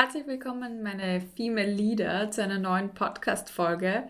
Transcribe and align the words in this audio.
Herzlich 0.00 0.28
willkommen, 0.28 0.84
meine 0.84 1.20
Female 1.34 1.72
Leader, 1.72 2.30
zu 2.30 2.40
einer 2.40 2.60
neuen 2.60 2.94
Podcast-Folge. 2.94 4.04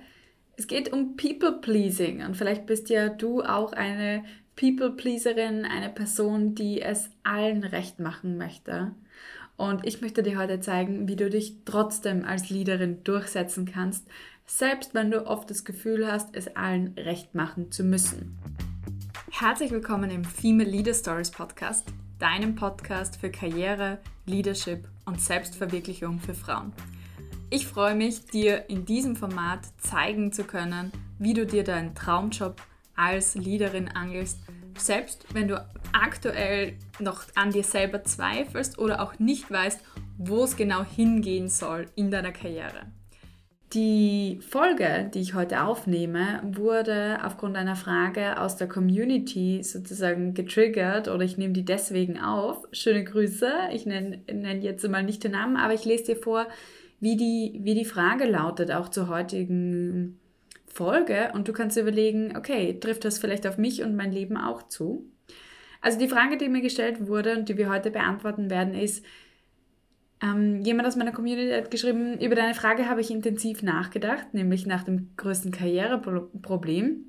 Es 0.58 0.66
geht 0.66 0.92
um 0.92 1.16
People-Pleasing 1.16 2.22
und 2.26 2.36
vielleicht 2.36 2.66
bist 2.66 2.90
ja 2.90 3.08
du 3.08 3.42
auch 3.42 3.72
eine 3.72 4.22
People-Pleaserin, 4.54 5.64
eine 5.64 5.88
Person, 5.88 6.54
die 6.54 6.82
es 6.82 7.08
allen 7.22 7.64
recht 7.64 8.00
machen 8.00 8.36
möchte. 8.36 8.92
Und 9.56 9.86
ich 9.86 10.02
möchte 10.02 10.22
dir 10.22 10.36
heute 10.36 10.60
zeigen, 10.60 11.08
wie 11.08 11.16
du 11.16 11.30
dich 11.30 11.54
trotzdem 11.64 12.26
als 12.26 12.50
Leaderin 12.50 13.02
durchsetzen 13.02 13.64
kannst, 13.64 14.06
selbst 14.44 14.92
wenn 14.92 15.10
du 15.10 15.26
oft 15.26 15.48
das 15.48 15.64
Gefühl 15.64 16.06
hast, 16.06 16.36
es 16.36 16.54
allen 16.54 16.92
recht 16.98 17.34
machen 17.34 17.72
zu 17.72 17.82
müssen. 17.82 18.36
Herzlich 19.30 19.70
willkommen 19.70 20.10
im 20.10 20.24
Female 20.24 20.68
Leader 20.68 20.94
Stories 20.94 21.30
Podcast, 21.30 21.86
deinem 22.18 22.54
Podcast 22.54 23.18
für 23.18 23.30
Karriere, 23.30 23.98
Leadership 24.24 24.88
und 25.04 25.20
Selbstverwirklichung 25.20 26.18
für 26.18 26.34
Frauen. 26.34 26.72
Ich 27.50 27.66
freue 27.66 27.94
mich, 27.94 28.26
dir 28.26 28.68
in 28.70 28.86
diesem 28.86 29.16
Format 29.16 29.60
zeigen 29.76 30.32
zu 30.32 30.44
können, 30.44 30.90
wie 31.18 31.34
du 31.34 31.46
dir 31.46 31.62
deinen 31.62 31.94
Traumjob 31.94 32.60
als 32.96 33.34
Leaderin 33.34 33.88
angelst, 33.88 34.40
selbst 34.76 35.26
wenn 35.34 35.46
du 35.46 35.62
aktuell 35.92 36.78
noch 36.98 37.22
an 37.34 37.52
dir 37.52 37.64
selber 37.64 38.02
zweifelst 38.04 38.78
oder 38.78 39.02
auch 39.02 39.18
nicht 39.18 39.50
weißt, 39.50 39.80
wo 40.16 40.44
es 40.44 40.56
genau 40.56 40.82
hingehen 40.82 41.48
soll 41.48 41.86
in 41.94 42.10
deiner 42.10 42.32
Karriere. 42.32 42.86
Die 43.74 44.40
Folge, 44.40 45.10
die 45.12 45.20
ich 45.20 45.34
heute 45.34 45.62
aufnehme, 45.62 46.40
wurde 46.42 47.18
aufgrund 47.22 47.54
einer 47.54 47.76
Frage 47.76 48.40
aus 48.40 48.56
der 48.56 48.66
Community 48.66 49.62
sozusagen 49.62 50.32
getriggert 50.32 51.08
oder 51.08 51.22
ich 51.22 51.36
nehme 51.36 51.52
die 51.52 51.66
deswegen 51.66 52.18
auf. 52.18 52.66
Schöne 52.72 53.04
Grüße. 53.04 53.52
Ich 53.74 53.84
nenne, 53.84 54.22
nenne 54.26 54.62
jetzt 54.62 54.88
mal 54.88 55.02
nicht 55.02 55.22
den 55.22 55.32
Namen, 55.32 55.56
aber 55.56 55.74
ich 55.74 55.84
lese 55.84 56.14
dir 56.14 56.16
vor, 56.16 56.46
wie 56.98 57.16
die, 57.16 57.60
wie 57.62 57.74
die 57.74 57.84
Frage 57.84 58.24
lautet, 58.24 58.70
auch 58.70 58.88
zur 58.88 59.08
heutigen 59.08 60.18
Folge. 60.66 61.30
Und 61.34 61.46
du 61.46 61.52
kannst 61.52 61.76
überlegen, 61.76 62.38
okay, 62.38 62.80
trifft 62.80 63.04
das 63.04 63.18
vielleicht 63.18 63.46
auf 63.46 63.58
mich 63.58 63.82
und 63.82 63.94
mein 63.94 64.12
Leben 64.12 64.38
auch 64.38 64.66
zu? 64.68 65.04
Also 65.82 65.98
die 65.98 66.08
Frage, 66.08 66.38
die 66.38 66.48
mir 66.48 66.62
gestellt 66.62 67.06
wurde 67.06 67.36
und 67.36 67.50
die 67.50 67.58
wir 67.58 67.68
heute 67.68 67.90
beantworten 67.90 68.48
werden, 68.48 68.72
ist, 68.72 69.04
ähm, 70.22 70.62
jemand 70.62 70.88
aus 70.88 70.96
meiner 70.96 71.12
Community 71.12 71.52
hat 71.52 71.70
geschrieben, 71.70 72.18
über 72.20 72.34
deine 72.34 72.54
Frage 72.54 72.88
habe 72.88 73.00
ich 73.00 73.10
intensiv 73.10 73.62
nachgedacht, 73.62 74.34
nämlich 74.34 74.66
nach 74.66 74.82
dem 74.82 75.10
größten 75.16 75.52
Karriereproblem. 75.52 77.04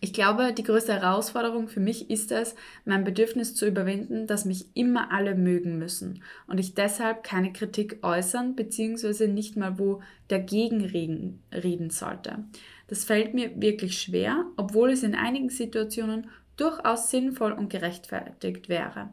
Ich 0.00 0.12
glaube, 0.12 0.52
die 0.52 0.64
größte 0.64 0.92
Herausforderung 0.92 1.68
für 1.68 1.80
mich 1.80 2.10
ist 2.10 2.32
es, 2.32 2.56
mein 2.84 3.04
Bedürfnis 3.04 3.54
zu 3.54 3.66
überwinden, 3.66 4.26
dass 4.26 4.44
mich 4.44 4.66
immer 4.74 5.12
alle 5.12 5.36
mögen 5.36 5.78
müssen 5.78 6.22
und 6.48 6.58
ich 6.58 6.74
deshalb 6.74 7.22
keine 7.22 7.52
Kritik 7.52 8.00
äußern 8.02 8.56
bzw. 8.56 9.28
nicht 9.28 9.56
mal 9.56 9.78
wo 9.78 10.02
dagegen 10.26 10.84
reden, 10.84 11.42
reden 11.52 11.90
sollte. 11.90 12.44
Das 12.88 13.04
fällt 13.04 13.34
mir 13.34 13.60
wirklich 13.60 14.00
schwer, 14.00 14.44
obwohl 14.56 14.90
es 14.90 15.04
in 15.04 15.14
einigen 15.14 15.50
Situationen 15.50 16.28
durchaus 16.56 17.10
sinnvoll 17.10 17.52
und 17.52 17.70
gerechtfertigt 17.70 18.68
wäre. 18.68 19.10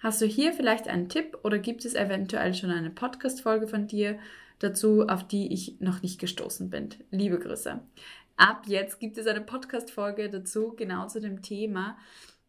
Hast 0.00 0.20
du 0.20 0.26
hier 0.26 0.52
vielleicht 0.52 0.88
einen 0.88 1.08
Tipp 1.08 1.38
oder 1.42 1.58
gibt 1.58 1.84
es 1.84 1.94
eventuell 1.94 2.54
schon 2.54 2.70
eine 2.70 2.90
Podcast-Folge 2.90 3.66
von 3.68 3.86
dir 3.86 4.18
dazu, 4.58 5.06
auf 5.06 5.26
die 5.26 5.52
ich 5.52 5.80
noch 5.80 6.02
nicht 6.02 6.20
gestoßen 6.20 6.70
bin? 6.70 6.90
Liebe 7.10 7.38
Grüße. 7.38 7.80
Ab 8.36 8.64
jetzt 8.66 9.00
gibt 9.00 9.18
es 9.18 9.26
eine 9.26 9.40
Podcast-Folge 9.40 10.28
dazu, 10.28 10.74
genau 10.76 11.06
zu 11.06 11.20
dem 11.20 11.42
Thema, 11.42 11.96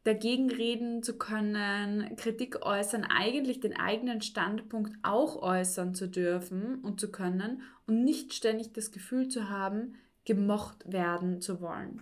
dagegen 0.04 0.52
reden 0.52 1.04
zu 1.04 1.18
können, 1.18 2.16
Kritik 2.16 2.64
äußern, 2.64 3.04
eigentlich 3.04 3.60
den 3.60 3.76
eigenen 3.76 4.22
Standpunkt 4.22 4.96
auch 5.04 5.42
äußern 5.42 5.96
zu 5.96 6.08
dürfen 6.08 6.80
und 6.82 7.00
zu 7.00 7.12
können 7.12 7.62
und 7.88 8.04
nicht 8.04 8.34
ständig 8.34 8.74
das 8.74 8.92
Gefühl 8.92 9.28
zu 9.28 9.50
haben, 9.50 9.96
gemocht 10.26 10.92
werden 10.92 11.42
zu 11.42 11.62
wollen. 11.62 12.02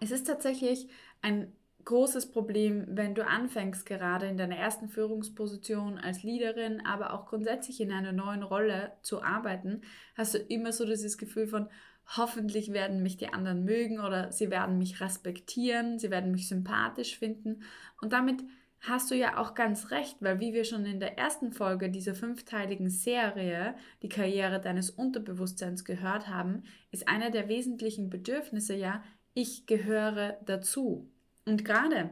Es 0.00 0.10
ist 0.10 0.26
tatsächlich 0.26 0.88
ein 1.24 1.52
großes 1.84 2.30
Problem, 2.30 2.84
wenn 2.88 3.14
du 3.14 3.26
anfängst, 3.26 3.86
gerade 3.86 4.26
in 4.26 4.36
deiner 4.36 4.56
ersten 4.56 4.88
Führungsposition 4.88 5.98
als 5.98 6.22
Leaderin, 6.22 6.84
aber 6.84 7.14
auch 7.14 7.26
grundsätzlich 7.26 7.80
in 7.80 7.92
einer 7.92 8.12
neuen 8.12 8.42
Rolle 8.42 8.92
zu 9.02 9.22
arbeiten, 9.22 9.82
hast 10.16 10.34
du 10.34 10.38
immer 10.38 10.72
so 10.72 10.84
dieses 10.84 11.18
Gefühl 11.18 11.46
von, 11.46 11.68
hoffentlich 12.16 12.72
werden 12.72 13.02
mich 13.02 13.16
die 13.16 13.32
anderen 13.32 13.64
mögen 13.64 14.00
oder 14.00 14.30
sie 14.32 14.50
werden 14.50 14.76
mich 14.76 15.00
respektieren, 15.00 15.98
sie 15.98 16.10
werden 16.10 16.30
mich 16.30 16.48
sympathisch 16.48 17.18
finden. 17.18 17.62
Und 18.02 18.12
damit 18.12 18.44
hast 18.80 19.10
du 19.10 19.14
ja 19.14 19.38
auch 19.38 19.54
ganz 19.54 19.90
recht, 19.90 20.18
weil 20.20 20.40
wie 20.40 20.52
wir 20.52 20.64
schon 20.64 20.84
in 20.84 21.00
der 21.00 21.16
ersten 21.16 21.52
Folge 21.52 21.90
dieser 21.90 22.14
fünfteiligen 22.14 22.90
Serie, 22.90 23.74
die 24.02 24.10
Karriere 24.10 24.60
deines 24.60 24.90
Unterbewusstseins 24.90 25.86
gehört 25.86 26.28
haben, 26.28 26.64
ist 26.90 27.08
einer 27.08 27.30
der 27.30 27.48
wesentlichen 27.48 28.10
Bedürfnisse 28.10 28.74
ja, 28.74 29.02
ich 29.32 29.66
gehöre 29.66 30.38
dazu. 30.44 31.10
Und 31.44 31.64
gerade 31.64 32.10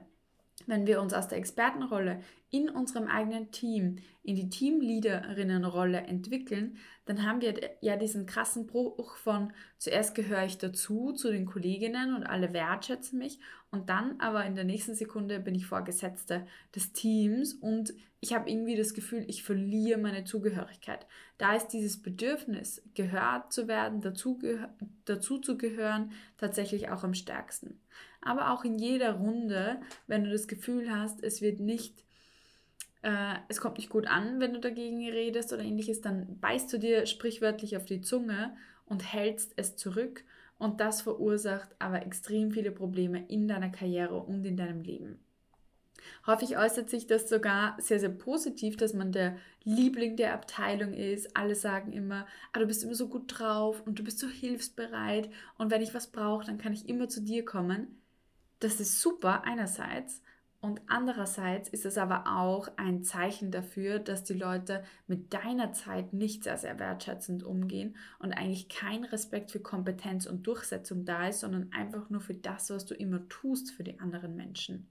wenn 0.66 0.87
wir 0.87 1.00
uns 1.00 1.12
aus 1.12 1.28
der 1.28 1.38
Expertenrolle 1.38 2.20
in 2.50 2.69
unserem 2.69 3.09
eigenen 3.09 3.50
Team 3.50 3.97
in 4.22 4.37
die 4.37 4.50
Teamleaderinnenrolle 4.50 6.03
entwickeln, 6.03 6.76
dann 7.06 7.26
haben 7.26 7.41
wir 7.41 7.54
ja 7.81 7.97
diesen 7.97 8.26
krassen 8.26 8.66
Bruch 8.66 9.16
von 9.16 9.53
zuerst 9.78 10.15
gehöre 10.15 10.44
ich 10.44 10.59
dazu 10.59 11.12
zu 11.12 11.32
den 11.32 11.47
Kolleginnen 11.47 12.15
und 12.15 12.25
alle 12.25 12.53
wertschätzen 12.53 13.19
mich 13.19 13.41
und 13.71 13.88
dann 13.88 14.21
aber 14.21 14.44
in 14.44 14.54
der 14.54 14.65
nächsten 14.65 14.94
Sekunde 14.94 15.41
bin 15.41 15.54
ich 15.54 15.66
Vorgesetzte 15.66 16.47
des 16.75 16.92
Teams 16.92 17.54
und 17.54 17.94
ich 18.21 18.34
habe 18.34 18.48
irgendwie 18.48 18.76
das 18.76 18.94
Gefühl, 18.94 19.25
ich 19.26 19.42
verliere 19.42 19.98
meine 19.98 20.22
Zugehörigkeit. 20.22 21.06
Da 21.38 21.56
ist 21.56 21.69
dieses 21.69 22.00
Bedürfnis, 22.00 22.81
gehört 22.94 23.53
zu 23.53 23.66
werden, 23.66 24.00
dazu, 24.00 24.38
dazu 25.06 25.38
zu 25.38 25.59
gehören, 25.59 26.12
tatsächlich 26.37 26.91
auch 26.91 27.03
am 27.03 27.15
stärksten. 27.15 27.81
Aber 28.22 28.53
auch 28.53 28.65
in 28.65 28.78
jeder 28.78 29.15
Runde, 29.15 29.81
wenn 30.06 30.25
du 30.25 30.31
das 30.31 30.49
Gefühl 30.49 30.91
hast, 30.91 31.22
es 31.22 31.43
wird 31.43 31.60
nicht 31.60 32.05
äh, 33.03 33.34
es 33.49 33.60
kommt 33.60 33.78
nicht 33.78 33.91
gut 33.91 34.06
an, 34.06 34.41
wenn 34.41 34.55
du 34.55 34.60
dagegen 34.60 35.09
redest 35.09 35.53
oder 35.53 35.62
ähnliches, 35.62 36.00
dann 36.00 36.38
beißt 36.41 36.72
du 36.72 36.78
dir 36.78 37.06
sprichwörtlich 37.06 37.77
auf 37.77 37.84
die 37.84 38.00
Zunge 38.00 38.56
und 38.87 39.12
hältst 39.12 39.53
es 39.56 39.77
zurück. 39.77 40.25
Und 40.59 40.81
das 40.81 41.03
verursacht 41.03 41.75
aber 41.81 42.06
extrem 42.06 42.53
viele 42.53 42.71
Probleme 42.71 43.27
in 43.27 43.49
deiner 43.49 43.71
Karriere 43.71 44.21
und 44.21 44.44
in 44.44 44.56
deinem 44.56 44.83
Leben. 44.83 45.19
Häufig 46.27 46.56
äußert 46.56 46.89
sich 46.89 47.06
das 47.06 47.28
sogar 47.28 47.77
sehr, 47.81 47.99
sehr 47.99 48.09
positiv, 48.10 48.77
dass 48.77 48.94
man 48.94 49.10
der 49.10 49.37
Liebling 49.65 50.16
der 50.16 50.34
Abteilung 50.34 50.94
ist. 50.94 51.37
Alle 51.37 51.56
sagen 51.56 51.93
immer, 51.93 52.27
ah, 52.53 52.60
du 52.60 52.66
bist 52.66 52.84
immer 52.84 52.94
so 52.94 53.09
gut 53.09 53.25
drauf 53.27 53.83
und 53.84 53.99
du 53.99 54.04
bist 54.04 54.21
so 54.21 54.28
hilfsbereit 54.28 55.31
und 55.59 55.71
wenn 55.71 55.83
ich 55.83 55.94
was 55.94 56.09
brauche, 56.09 56.47
dann 56.47 56.59
kann 56.59 56.72
ich 56.72 56.89
immer 56.89 57.09
zu 57.09 57.22
dir 57.22 57.44
kommen. 57.44 58.02
Das 58.62 58.78
ist 58.78 59.00
super 59.00 59.43
einerseits, 59.45 60.23
und 60.61 60.81
andererseits 60.87 61.69
ist 61.69 61.84
es 61.84 61.99
aber 61.99 62.39
auch 62.39 62.69
ein 62.77 63.03
Zeichen 63.03 63.50
dafür, 63.50 63.99
dass 63.99 64.23
die 64.23 64.34
Leute 64.34 64.84
mit 65.09 65.34
deiner 65.34 65.73
Zeit 65.73 66.12
nicht 66.12 66.45
sehr, 66.45 66.56
sehr 66.56 66.78
wertschätzend 66.78 67.43
umgehen 67.43 67.97
und 68.21 68.33
eigentlich 68.33 68.69
kein 68.69 69.03
Respekt 69.03 69.51
für 69.51 69.59
Kompetenz 69.59 70.25
und 70.25 70.47
Durchsetzung 70.47 71.05
da 71.05 71.27
ist, 71.27 71.41
sondern 71.41 71.72
einfach 71.72 72.11
nur 72.11 72.21
für 72.21 72.34
das, 72.34 72.71
was 72.71 72.87
du 72.87 72.95
immer 72.95 73.28
tust 73.28 73.72
für 73.72 73.83
die 73.83 73.99
anderen 73.99 74.37
Menschen. 74.37 74.87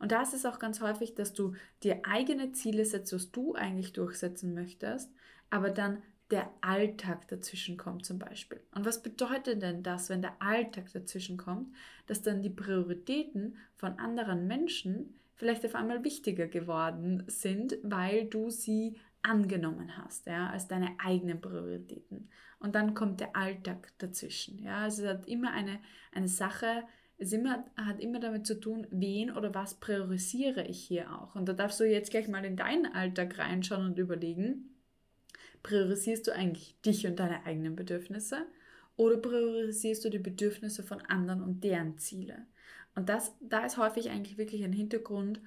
Und 0.00 0.10
da 0.10 0.20
ist 0.20 0.34
es 0.34 0.44
auch 0.44 0.58
ganz 0.58 0.80
häufig, 0.80 1.14
dass 1.14 1.32
du 1.32 1.54
dir 1.84 2.00
eigene 2.02 2.50
Ziele 2.50 2.84
setzt, 2.84 3.12
was 3.12 3.30
du 3.30 3.54
eigentlich 3.54 3.92
durchsetzen 3.92 4.52
möchtest, 4.52 5.12
aber 5.48 5.70
dann 5.70 6.02
der 6.34 6.50
Alltag 6.62 7.28
dazwischen 7.28 7.76
kommt 7.76 8.04
zum 8.04 8.18
Beispiel. 8.18 8.60
Und 8.74 8.84
was 8.84 9.04
bedeutet 9.04 9.62
denn 9.62 9.84
das, 9.84 10.08
wenn 10.08 10.20
der 10.20 10.42
Alltag 10.42 10.92
dazwischen 10.92 11.36
kommt, 11.36 11.72
dass 12.08 12.22
dann 12.22 12.42
die 12.42 12.50
Prioritäten 12.50 13.56
von 13.76 14.00
anderen 14.00 14.48
Menschen 14.48 15.14
vielleicht 15.36 15.64
auf 15.64 15.76
einmal 15.76 16.02
wichtiger 16.02 16.48
geworden 16.48 17.22
sind, 17.28 17.76
weil 17.84 18.24
du 18.24 18.50
sie 18.50 18.96
angenommen 19.22 19.96
hast, 19.96 20.26
ja, 20.26 20.50
als 20.50 20.66
deine 20.66 20.96
eigenen 20.98 21.40
Prioritäten. 21.40 22.28
Und 22.58 22.74
dann 22.74 22.94
kommt 22.94 23.20
der 23.20 23.36
Alltag 23.36 23.92
dazwischen. 23.98 24.58
Ja, 24.58 24.78
also 24.78 25.04
es 25.04 25.08
hat 25.08 25.28
immer 25.28 25.52
eine, 25.52 25.78
eine 26.12 26.28
Sache, 26.28 26.82
es 27.16 27.32
immer, 27.32 27.64
hat 27.76 28.00
immer 28.00 28.18
damit 28.18 28.44
zu 28.44 28.58
tun, 28.58 28.88
wen 28.90 29.30
oder 29.30 29.54
was 29.54 29.78
priorisiere 29.78 30.66
ich 30.66 30.82
hier 30.82 31.14
auch. 31.14 31.36
Und 31.36 31.48
da 31.48 31.52
darfst 31.52 31.78
du 31.78 31.84
jetzt 31.84 32.10
gleich 32.10 32.26
mal 32.26 32.44
in 32.44 32.56
deinen 32.56 32.86
Alltag 32.86 33.38
reinschauen 33.38 33.86
und 33.86 33.98
überlegen, 34.00 34.73
Priorisierst 35.64 36.28
du 36.28 36.32
eigentlich 36.32 36.76
dich 36.82 37.06
und 37.06 37.18
deine 37.18 37.44
eigenen 37.44 37.74
Bedürfnisse 37.74 38.46
oder 38.96 39.16
priorisierst 39.16 40.04
du 40.04 40.10
die 40.10 40.20
Bedürfnisse 40.20 40.84
von 40.84 41.00
anderen 41.00 41.42
und 41.42 41.64
deren 41.64 41.98
Ziele? 41.98 42.46
Und 42.94 43.08
das, 43.08 43.34
da 43.40 43.66
ist 43.66 43.76
häufig 43.76 44.10
eigentlich 44.10 44.38
wirklich 44.38 44.62
ein 44.62 44.72
Hintergrund 44.72 45.40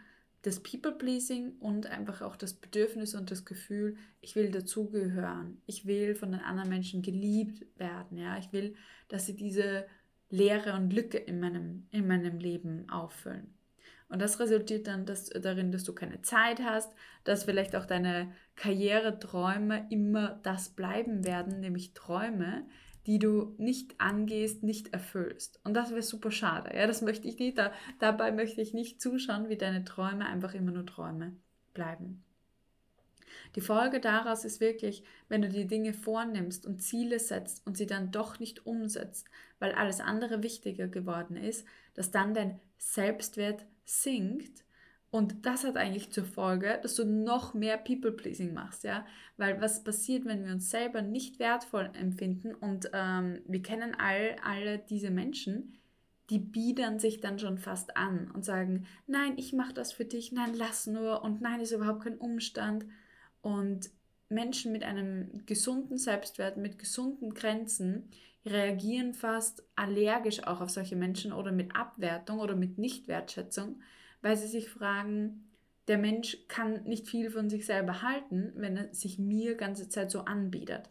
des 0.43 0.61
People-Pleasing 0.61 1.57
und 1.59 1.87
einfach 1.87 2.21
auch 2.21 2.35
das 2.35 2.53
Bedürfnis 2.53 3.15
und 3.15 3.31
das 3.31 3.45
Gefühl, 3.45 3.95
ich 4.21 4.35
will 4.35 4.51
dazugehören. 4.51 5.61
Ich 5.65 5.85
will 5.85 6.15
von 6.15 6.31
den 6.31 6.41
anderen 6.41 6.69
Menschen 6.69 7.01
geliebt 7.01 7.65
werden. 7.77 8.17
Ja? 8.17 8.37
Ich 8.37 8.51
will, 8.51 8.75
dass 9.07 9.25
sie 9.25 9.35
diese 9.35 9.85
Leere 10.29 10.73
und 10.73 10.91
Lücke 10.91 11.17
in 11.17 11.39
meinem, 11.39 11.87
in 11.91 12.07
meinem 12.07 12.39
Leben 12.39 12.89
auffüllen. 12.89 13.56
Und 14.09 14.21
das 14.21 14.39
resultiert 14.39 14.87
dann 14.87 15.05
dass, 15.05 15.29
darin, 15.29 15.71
dass 15.71 15.83
du 15.83 15.93
keine 15.93 16.21
Zeit 16.21 16.61
hast, 16.61 16.93
dass 17.23 17.43
vielleicht 17.43 17.75
auch 17.75 17.85
deine 17.85 18.31
Karriereträume 18.55 19.87
immer 19.89 20.39
das 20.43 20.69
bleiben 20.69 21.25
werden, 21.25 21.59
nämlich 21.59 21.93
Träume, 21.93 22.65
die 23.05 23.19
du 23.19 23.55
nicht 23.57 23.99
angehst, 23.99 24.63
nicht 24.63 24.93
erfüllst. 24.93 25.59
Und 25.63 25.73
das 25.73 25.91
wäre 25.91 26.01
super 26.01 26.31
schade. 26.31 26.75
Ja, 26.75 26.87
das 26.87 27.01
möchte 27.01 27.27
ich 27.27 27.37
nicht. 27.39 27.57
Da, 27.57 27.71
dabei 27.99 28.31
möchte 28.31 28.61
ich 28.61 28.73
nicht 28.73 29.01
zuschauen, 29.01 29.49
wie 29.49 29.57
deine 29.57 29.83
Träume 29.83 30.25
einfach 30.25 30.53
immer 30.53 30.71
nur 30.71 30.85
Träume 30.85 31.33
bleiben. 31.73 32.23
Die 33.55 33.61
Folge 33.61 33.99
daraus 33.99 34.45
ist 34.45 34.59
wirklich, 34.59 35.03
wenn 35.29 35.41
du 35.41 35.49
die 35.49 35.67
Dinge 35.67 35.93
vornimmst 35.93 36.65
und 36.65 36.81
Ziele 36.81 37.19
setzt 37.19 37.65
und 37.65 37.77
sie 37.77 37.85
dann 37.85 38.11
doch 38.11 38.39
nicht 38.39 38.65
umsetzt, 38.65 39.27
weil 39.59 39.71
alles 39.73 39.99
andere 39.99 40.43
wichtiger 40.43 40.87
geworden 40.87 41.37
ist, 41.37 41.65
dass 41.93 42.11
dann 42.11 42.33
dein 42.33 42.59
Selbstwert 42.77 43.65
sinkt 43.87 44.63
und 45.09 45.45
das 45.45 45.63
hat 45.63 45.77
eigentlich 45.77 46.11
zur 46.11 46.25
Folge, 46.25 46.79
dass 46.81 46.95
du 46.95 47.05
noch 47.05 47.53
mehr 47.53 47.77
People-Pleasing 47.77 48.53
machst, 48.53 48.83
ja. 48.83 49.05
Weil 49.37 49.61
was 49.61 49.83
passiert, 49.83 50.25
wenn 50.25 50.45
wir 50.45 50.51
uns 50.51 50.69
selber 50.69 51.01
nicht 51.01 51.39
wertvoll 51.39 51.89
empfinden 51.93 52.53
und 52.53 52.89
ähm, 52.93 53.39
wir 53.45 53.61
kennen 53.61 53.95
all, 53.97 54.35
alle 54.43 54.79
diese 54.79 55.09
Menschen, 55.09 55.77
die 56.29 56.39
biedern 56.39 56.99
sich 56.99 57.21
dann 57.21 57.39
schon 57.39 57.57
fast 57.57 57.95
an 57.95 58.29
und 58.31 58.43
sagen, 58.43 58.85
nein, 59.07 59.37
ich 59.37 59.53
mache 59.53 59.73
das 59.73 59.93
für 59.93 60.03
dich, 60.03 60.33
nein, 60.33 60.53
lass 60.53 60.85
nur 60.85 61.23
und 61.23 61.39
nein, 61.41 61.61
ist 61.61 61.71
überhaupt 61.71 62.03
kein 62.03 62.17
Umstand. 62.17 62.85
Und 63.41 63.89
Menschen 64.27 64.73
mit 64.73 64.83
einem 64.83 65.45
gesunden 65.45 65.97
Selbstwert, 65.97 66.57
mit 66.57 66.79
gesunden 66.79 67.33
Grenzen 67.33 68.09
reagieren 68.47 69.13
fast 69.13 69.63
allergisch 69.75 70.43
auch 70.43 70.61
auf 70.61 70.69
solche 70.69 70.95
Menschen 70.95 71.33
oder 71.33 71.51
mit 71.51 71.75
Abwertung 71.75 72.39
oder 72.39 72.55
mit 72.55 72.77
Nichtwertschätzung, 72.77 73.81
weil 74.21 74.35
sie 74.35 74.47
sich 74.47 74.69
fragen, 74.69 75.47
der 75.87 75.97
Mensch 75.97 76.37
kann 76.47 76.83
nicht 76.83 77.07
viel 77.07 77.29
von 77.29 77.49
sich 77.49 77.65
selber 77.65 78.01
halten, 78.01 78.51
wenn 78.55 78.77
er 78.77 78.93
sich 78.93 79.19
mir 79.19 79.55
ganze 79.55 79.89
Zeit 79.89 80.11
so 80.11 80.21
anbietet. 80.21 80.89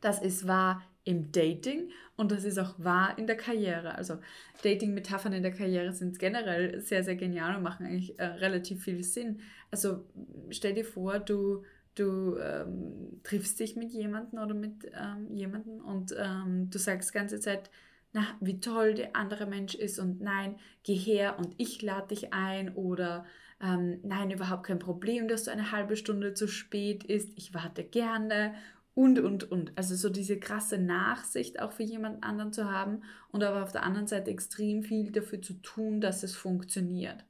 Das 0.00 0.20
ist 0.20 0.46
wahr 0.46 0.82
im 1.04 1.32
Dating 1.32 1.90
und 2.16 2.30
das 2.30 2.44
ist 2.44 2.58
auch 2.58 2.74
wahr 2.78 3.18
in 3.18 3.26
der 3.26 3.36
Karriere. 3.36 3.94
Also 3.94 4.18
Dating-Metaphern 4.62 5.32
in 5.32 5.42
der 5.42 5.52
Karriere 5.52 5.92
sind 5.92 6.18
generell 6.18 6.80
sehr, 6.80 7.02
sehr 7.02 7.16
genial 7.16 7.56
und 7.56 7.62
machen 7.62 7.86
eigentlich 7.86 8.18
äh, 8.18 8.24
relativ 8.24 8.84
viel 8.84 9.02
Sinn. 9.02 9.40
Also 9.70 10.04
stell 10.50 10.74
dir 10.74 10.84
vor, 10.84 11.18
du, 11.18 11.64
du 12.00 12.36
ähm, 12.38 13.20
triffst 13.22 13.60
dich 13.60 13.76
mit 13.76 13.92
jemandem 13.92 14.40
oder 14.40 14.54
mit 14.54 14.90
ähm, 14.92 15.34
jemandem 15.34 15.80
und 15.80 16.14
ähm, 16.18 16.70
du 16.70 16.78
sagst 16.78 17.10
die 17.10 17.18
ganze 17.18 17.40
Zeit, 17.40 17.70
na, 18.12 18.26
wie 18.40 18.60
toll 18.60 18.94
der 18.94 19.14
andere 19.14 19.46
Mensch 19.46 19.74
ist 19.74 19.98
und 19.98 20.20
nein, 20.20 20.56
geh 20.82 20.94
her 20.94 21.38
und 21.38 21.54
ich 21.58 21.80
lade 21.82 22.08
dich 22.08 22.32
ein 22.32 22.74
oder 22.74 23.24
ähm, 23.62 24.00
nein, 24.02 24.30
überhaupt 24.30 24.64
kein 24.64 24.78
Problem, 24.78 25.28
dass 25.28 25.44
du 25.44 25.52
eine 25.52 25.70
halbe 25.70 25.96
Stunde 25.96 26.34
zu 26.34 26.48
spät 26.48 27.04
ist, 27.04 27.30
ich 27.36 27.54
warte 27.54 27.84
gerne 27.84 28.54
und, 28.94 29.18
und, 29.18 29.50
und. 29.50 29.76
Also 29.76 29.94
so 29.94 30.08
diese 30.08 30.38
krasse 30.38 30.78
Nachsicht 30.78 31.60
auch 31.60 31.72
für 31.72 31.82
jemand 31.82 32.24
anderen 32.24 32.52
zu 32.52 32.70
haben 32.70 33.02
und 33.30 33.44
aber 33.44 33.62
auf 33.62 33.72
der 33.72 33.84
anderen 33.84 34.06
Seite 34.06 34.30
extrem 34.30 34.82
viel 34.82 35.12
dafür 35.12 35.40
zu 35.40 35.54
tun, 35.54 36.00
dass 36.00 36.22
es 36.22 36.34
funktioniert. 36.34 37.24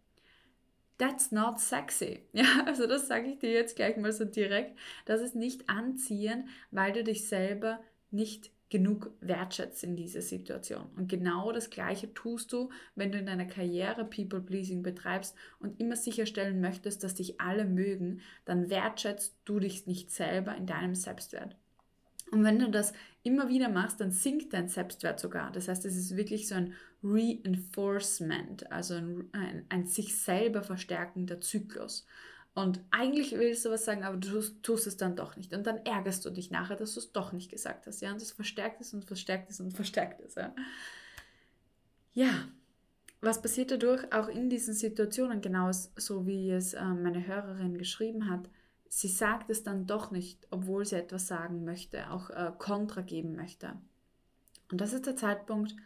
That's 1.01 1.33
not 1.33 1.59
sexy. 1.59 2.21
Ja, 2.33 2.65
also 2.67 2.87
das 2.87 3.09
sage 3.09 3.29
ich 3.29 3.39
dir 3.39 3.51
jetzt 3.51 3.75
gleich 3.75 3.97
mal 3.97 4.13
so 4.13 4.27
direkt. 4.27 4.79
Das 5.07 5.23
ist 5.23 5.35
nicht 5.35 5.69
anziehen, 5.71 6.49
weil 6.71 6.93
du 6.93 7.03
dich 7.03 7.27
selber 7.27 7.81
nicht 8.11 8.51
genug 8.69 9.11
wertschätzt 9.21 9.83
in 9.83 9.97
dieser 9.97 10.21
Situation. 10.21 10.87
Und 10.97 11.09
genau 11.09 11.53
das 11.53 11.71
Gleiche 11.71 12.13
tust 12.13 12.53
du, 12.53 12.69
wenn 12.95 13.11
du 13.11 13.19
in 13.19 13.27
deiner 13.27 13.47
Karriere 13.47 14.05
People-Pleasing 14.05 14.83
betreibst 14.83 15.35
und 15.59 15.81
immer 15.81 15.97
sicherstellen 15.97 16.61
möchtest, 16.61 17.03
dass 17.03 17.15
dich 17.15 17.41
alle 17.41 17.65
mögen, 17.65 18.21
dann 18.45 18.69
wertschätzt 18.69 19.35
du 19.47 19.59
dich 19.59 19.87
nicht 19.87 20.11
selber 20.11 20.55
in 20.55 20.67
deinem 20.67 20.95
Selbstwert. 20.95 21.57
Und 22.31 22.45
wenn 22.45 22.59
du 22.59 22.71
das 22.71 22.93
immer 23.23 23.49
wieder 23.49 23.69
machst, 23.69 24.01
dann 24.01 24.13
sinkt 24.13 24.53
dein 24.53 24.69
Selbstwert 24.69 25.19
sogar. 25.19 25.51
Das 25.51 25.67
heißt, 25.67 25.85
es 25.85 25.97
ist 25.97 26.17
wirklich 26.17 26.47
so 26.47 26.55
ein 26.55 26.75
Reinforcement, 27.03 28.71
also 28.71 28.95
ein, 28.95 29.29
ein, 29.33 29.67
ein 29.69 29.87
sich 29.87 30.21
selber 30.21 30.63
verstärkender 30.63 31.41
Zyklus. 31.41 32.07
Und 32.55 32.81
eigentlich 32.91 33.33
willst 33.33 33.65
du 33.65 33.71
was 33.71 33.85
sagen, 33.85 34.03
aber 34.03 34.17
du 34.17 34.43
tust 34.63 34.87
es 34.87 34.97
dann 34.97 35.17
doch 35.17 35.37
nicht. 35.37 35.55
Und 35.55 35.67
dann 35.67 35.79
ärgerst 35.87 36.25
du 36.25 36.31
dich 36.31 36.51
nachher, 36.51 36.77
dass 36.77 36.95
du 36.95 37.01
es 37.01 37.13
doch 37.13 37.33
nicht 37.33 37.51
gesagt 37.51 37.87
hast. 37.87 38.01
Ja, 38.01 38.11
und 38.13 38.21
das 38.21 38.33
verstärkt 38.33 38.81
es 38.81 38.93
und 38.93 39.05
verstärkt 39.05 39.51
es 39.51 39.61
und 39.61 39.73
verstärkt 39.75 40.21
es. 40.21 40.35
Ja, 40.35 40.55
ja. 42.13 42.49
was 43.21 43.41
passiert 43.41 43.71
dadurch 43.71 44.13
auch 44.13 44.29
in 44.29 44.51
diesen 44.51 44.75
Situationen, 44.75 45.41
genau 45.41 45.71
so 45.73 46.27
wie 46.27 46.51
es 46.51 46.75
äh, 46.75 46.85
meine 46.85 47.27
Hörerin 47.27 47.79
geschrieben 47.79 48.29
hat? 48.29 48.51
Sie 48.89 49.09
sagt 49.09 49.49
es 49.51 49.63
dann 49.63 49.87
doch 49.87 50.11
nicht, 50.11 50.49
obwohl 50.51 50.85
sie 50.85 50.97
etwas 50.97 51.29
sagen 51.29 51.65
möchte, 51.65 52.11
auch 52.11 52.31
äh, 52.31 52.53
Kontra 52.59 53.03
geben 53.03 53.37
möchte. 53.37 53.75
Und 54.73 54.81
das 54.81 54.93
ist 54.93 55.07
der 55.07 55.15
Zeitpunkt, 55.15 55.77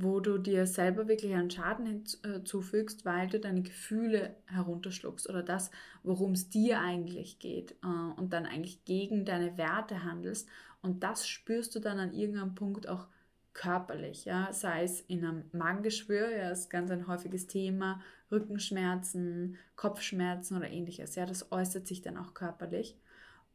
wo 0.00 0.20
du 0.20 0.38
dir 0.38 0.66
selber 0.66 1.08
wirklich 1.08 1.34
einen 1.34 1.50
Schaden 1.50 2.04
hinzufügst, 2.22 3.04
weil 3.04 3.28
du 3.28 3.40
deine 3.40 3.62
Gefühle 3.62 4.36
herunterschluckst 4.46 5.28
oder 5.28 5.42
das, 5.42 5.70
worum 6.04 6.32
es 6.32 6.48
dir 6.48 6.80
eigentlich 6.80 7.40
geht 7.40 7.72
äh, 7.82 8.20
und 8.20 8.32
dann 8.32 8.46
eigentlich 8.46 8.84
gegen 8.84 9.24
deine 9.24 9.58
Werte 9.58 10.04
handelst. 10.04 10.48
Und 10.82 11.02
das 11.02 11.26
spürst 11.26 11.74
du 11.74 11.80
dann 11.80 11.98
an 11.98 12.14
irgendeinem 12.14 12.54
Punkt 12.54 12.88
auch 12.88 13.08
körperlich, 13.54 14.24
ja, 14.24 14.52
sei 14.52 14.84
es 14.84 15.00
in 15.00 15.24
einem 15.24 15.44
Magengeschwür, 15.50 16.30
ja, 16.30 16.50
ist 16.50 16.70
ganz 16.70 16.92
ein 16.92 17.08
häufiges 17.08 17.48
Thema, 17.48 18.00
Rückenschmerzen, 18.30 19.56
Kopfschmerzen 19.74 20.56
oder 20.56 20.70
ähnliches, 20.70 21.16
ja, 21.16 21.26
das 21.26 21.50
äußert 21.50 21.88
sich 21.88 22.00
dann 22.00 22.18
auch 22.18 22.34
körperlich. 22.34 22.96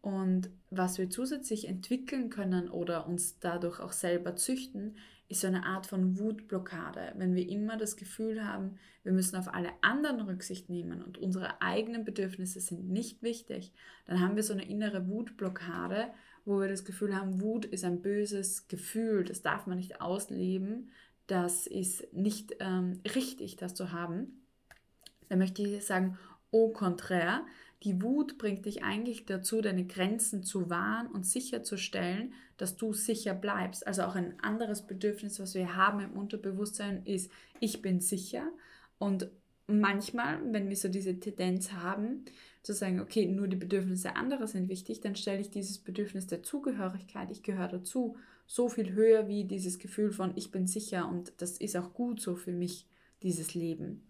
Und 0.04 0.50
was 0.70 0.98
wir 0.98 1.10
zusätzlich 1.10 1.70
entwickeln 1.70 2.30
können 2.30 2.70
oder 2.70 3.08
uns 3.08 3.40
dadurch 3.40 3.80
auch 3.80 3.94
selber 3.94 4.36
züchten, 4.36 4.98
ist 5.30 5.40
so 5.40 5.48
eine 5.48 5.66
Art 5.66 5.86
von 5.86 6.20
Wutblockade. 6.20 7.14
Wenn 7.16 7.36
wir 7.36 7.48
immer 7.48 7.78
das 7.78 7.96
Gefühl 7.96 8.46
haben, 8.46 8.76
wir 9.04 9.14
müssen 9.14 9.38
auf 9.38 9.54
alle 9.54 9.70
anderen 9.82 10.20
Rücksicht 10.20 10.70
nehmen 10.70 11.02
und 11.02 11.18
unsere 11.18 11.62
eigenen 11.62 12.04
Bedürfnisse 12.04 12.60
sind 12.60 12.90
nicht 12.90 13.24
wichtig, 13.24 13.72
dann 14.06 14.20
haben 14.20 14.36
wir 14.36 14.44
so 14.44 14.52
eine 14.52 14.68
innere 14.70 15.08
Wutblockade, 15.08 16.08
wo 16.44 16.60
wir 16.60 16.68
das 16.68 16.84
Gefühl 16.84 17.16
haben, 17.16 17.40
Wut 17.40 17.64
ist 17.64 17.86
ein 17.86 18.02
böses 18.02 18.68
Gefühl, 18.68 19.24
das 19.24 19.42
darf 19.42 19.68
man 19.68 19.78
nicht 19.78 20.02
ausleben, 20.02 20.92
das 21.28 21.66
ist 21.66 22.14
nicht 22.14 22.58
ähm, 22.60 23.00
richtig, 23.16 23.56
das 23.56 23.74
zu 23.74 23.94
haben. 23.94 24.44
Dann 25.30 25.40
möchte 25.40 25.62
ich 25.62 25.86
sagen, 25.86 26.18
au 26.52 26.74
contraire, 26.74 27.46
die 27.84 28.02
Wut 28.02 28.38
bringt 28.38 28.66
dich 28.66 28.84
eigentlich 28.84 29.26
dazu, 29.26 29.62
deine 29.62 29.86
Grenzen 29.86 30.44
zu 30.44 30.70
wahren 30.70 31.08
und 31.08 31.26
sicherzustellen, 31.26 32.34
dass 32.58 32.78
du 32.78 32.94
sicher 32.94 33.34
bleibst. 33.34 33.86
Also 33.86 34.04
auch 34.04 34.16
ein 34.16 34.40
anderes 34.42 34.88
Bedürfnis, 34.88 35.40
was 35.40 35.54
wir 35.54 35.76
haben 35.76 36.00
im 36.00 36.14
Unterbewusstsein, 36.14 37.06
ist, 37.06 37.32
ich 37.60 37.82
bin 37.82 38.00
sicher. 38.00 38.48
Und 39.00 39.30
manchmal, 39.68 40.40
wenn 40.52 40.70
wir 40.70 40.76
so 40.76 40.88
diese 40.88 41.20
Tendenz 41.20 41.74
haben, 41.74 42.26
zu 42.62 42.74
sagen, 42.74 43.02
okay, 43.02 43.28
nur 43.28 43.48
die 43.48 43.58
Bedürfnisse 43.58 44.16
anderer 44.16 44.48
sind 44.48 44.70
wichtig, 44.70 45.02
dann 45.02 45.16
stelle 45.16 45.42
ich 45.42 45.50
dieses 45.50 45.80
Bedürfnis 45.80 46.28
der 46.28 46.44
Zugehörigkeit, 46.44 47.30
ich 47.32 47.44
gehöre 47.44 47.68
dazu, 47.68 48.16
so 48.48 48.70
viel 48.70 48.94
höher 48.94 49.28
wie 49.28 49.46
dieses 49.46 49.80
Gefühl 49.80 50.12
von, 50.12 50.34
ich 50.36 50.52
bin 50.52 50.68
sicher 50.68 51.10
und 51.10 51.34
das 51.38 51.58
ist 51.58 51.76
auch 51.76 51.94
gut 51.94 52.22
so 52.22 52.36
für 52.36 52.54
mich, 52.54 52.88
dieses 53.22 53.54
Leben. 53.54 54.08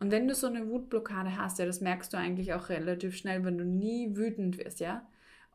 Und 0.00 0.10
wenn 0.12 0.28
du 0.28 0.34
so 0.34 0.46
eine 0.46 0.68
Wutblockade 0.68 1.36
hast, 1.36 1.58
ja, 1.58 1.66
das 1.66 1.80
merkst 1.80 2.12
du 2.12 2.16
eigentlich 2.16 2.52
auch 2.54 2.68
relativ 2.68 3.16
schnell, 3.16 3.44
wenn 3.44 3.58
du 3.58 3.64
nie 3.64 4.16
wütend 4.16 4.58
wirst, 4.58 4.80
ja, 4.80 5.06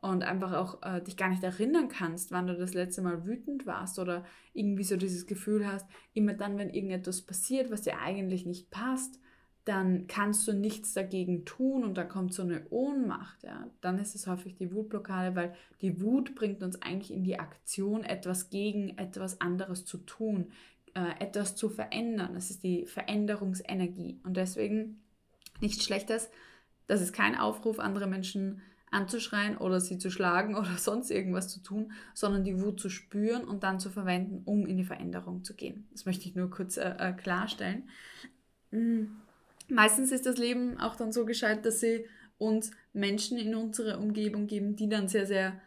und 0.02 0.22
einfach 0.22 0.52
auch 0.52 0.82
äh, 0.82 1.00
dich 1.00 1.16
gar 1.16 1.30
nicht 1.30 1.42
erinnern 1.42 1.88
kannst, 1.88 2.30
wann 2.30 2.46
du 2.46 2.54
das 2.54 2.74
letzte 2.74 3.00
Mal 3.00 3.24
wütend 3.24 3.64
warst 3.64 3.98
oder 3.98 4.24
irgendwie 4.52 4.84
so 4.84 4.96
dieses 4.96 5.26
Gefühl 5.26 5.66
hast, 5.66 5.86
immer 6.12 6.34
dann, 6.34 6.58
wenn 6.58 6.68
irgendetwas 6.68 7.22
passiert, 7.22 7.70
was 7.70 7.82
dir 7.82 7.98
eigentlich 8.00 8.44
nicht 8.44 8.70
passt, 8.70 9.18
dann 9.64 10.06
kannst 10.06 10.46
du 10.46 10.52
nichts 10.52 10.92
dagegen 10.92 11.46
tun 11.46 11.84
und 11.84 11.96
da 11.96 12.04
kommt 12.04 12.34
so 12.34 12.42
eine 12.42 12.68
Ohnmacht, 12.68 13.44
ja, 13.44 13.70
dann 13.80 13.98
ist 13.98 14.14
es 14.14 14.26
häufig 14.26 14.56
die 14.56 14.74
Wutblockade, 14.74 15.34
weil 15.36 15.54
die 15.80 16.02
Wut 16.02 16.34
bringt 16.34 16.62
uns 16.62 16.82
eigentlich 16.82 17.10
in 17.10 17.24
die 17.24 17.38
Aktion, 17.38 18.04
etwas 18.04 18.50
gegen 18.50 18.98
etwas 18.98 19.40
anderes 19.40 19.86
zu 19.86 19.96
tun, 19.96 20.52
äh, 20.94 21.22
etwas 21.22 21.56
zu 21.56 21.68
verändern. 21.68 22.34
Das 22.34 22.50
ist 22.50 22.62
die 22.62 22.86
Veränderungsenergie. 22.86 24.20
Und 24.24 24.36
deswegen 24.36 25.02
nichts 25.60 25.84
Schlechtes. 25.84 26.30
Das 26.86 27.00
ist 27.00 27.12
kein 27.12 27.36
Aufruf, 27.36 27.78
andere 27.78 28.06
Menschen 28.06 28.62
anzuschreien 28.90 29.56
oder 29.58 29.80
sie 29.80 29.98
zu 29.98 30.10
schlagen 30.10 30.54
oder 30.56 30.78
sonst 30.78 31.10
irgendwas 31.10 31.48
zu 31.48 31.60
tun, 31.62 31.92
sondern 32.14 32.44
die 32.44 32.60
Wut 32.60 32.80
zu 32.80 32.88
spüren 32.88 33.44
und 33.44 33.62
dann 33.62 33.80
zu 33.80 33.90
verwenden, 33.90 34.42
um 34.44 34.66
in 34.66 34.76
die 34.76 34.84
Veränderung 34.84 35.44
zu 35.44 35.54
gehen. 35.54 35.88
Das 35.92 36.06
möchte 36.06 36.28
ich 36.28 36.34
nur 36.34 36.50
kurz 36.50 36.76
äh, 36.76 36.94
äh 36.98 37.12
klarstellen. 37.12 37.88
Mhm. 38.70 39.16
Meistens 39.68 40.12
ist 40.12 40.26
das 40.26 40.36
Leben 40.36 40.78
auch 40.78 40.94
dann 40.94 41.10
so 41.10 41.24
gescheit, 41.24 41.64
dass 41.64 41.80
sie 41.80 42.06
uns 42.36 42.70
Menschen 42.92 43.38
in 43.38 43.54
unsere 43.54 43.98
Umgebung 43.98 44.46
geben, 44.46 44.76
die 44.76 44.88
dann 44.88 45.08
sehr, 45.08 45.26
sehr 45.26 45.60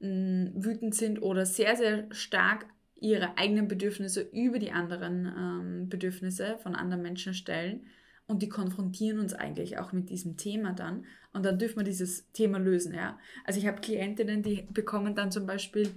mh, 0.00 0.08
mm, 0.08 0.64
wütend 0.64 0.94
sind 0.94 1.22
oder 1.22 1.46
sehr, 1.46 1.76
sehr 1.76 2.12
stark 2.12 2.66
ihre 3.04 3.36
eigenen 3.36 3.68
Bedürfnisse 3.68 4.22
über 4.32 4.58
die 4.58 4.72
anderen 4.72 5.26
ähm, 5.26 5.88
Bedürfnisse 5.88 6.58
von 6.62 6.74
anderen 6.74 7.02
Menschen 7.02 7.34
stellen. 7.34 7.86
und 8.26 8.40
die 8.42 8.48
konfrontieren 8.48 9.18
uns 9.18 9.34
eigentlich 9.34 9.78
auch 9.78 9.92
mit 9.92 10.08
diesem 10.08 10.38
Thema 10.38 10.72
dann 10.72 11.04
und 11.34 11.44
dann 11.44 11.58
dürfen 11.58 11.76
wir 11.76 11.84
dieses 11.84 12.30
Thema 12.32 12.58
lösen, 12.58 12.94
ja. 12.94 13.18
Also 13.44 13.60
ich 13.60 13.66
habe 13.66 13.82
Klientinnen, 13.82 14.42
die 14.42 14.66
bekommen 14.70 15.14
dann 15.14 15.30
zum 15.30 15.46
Beispiel 15.46 15.90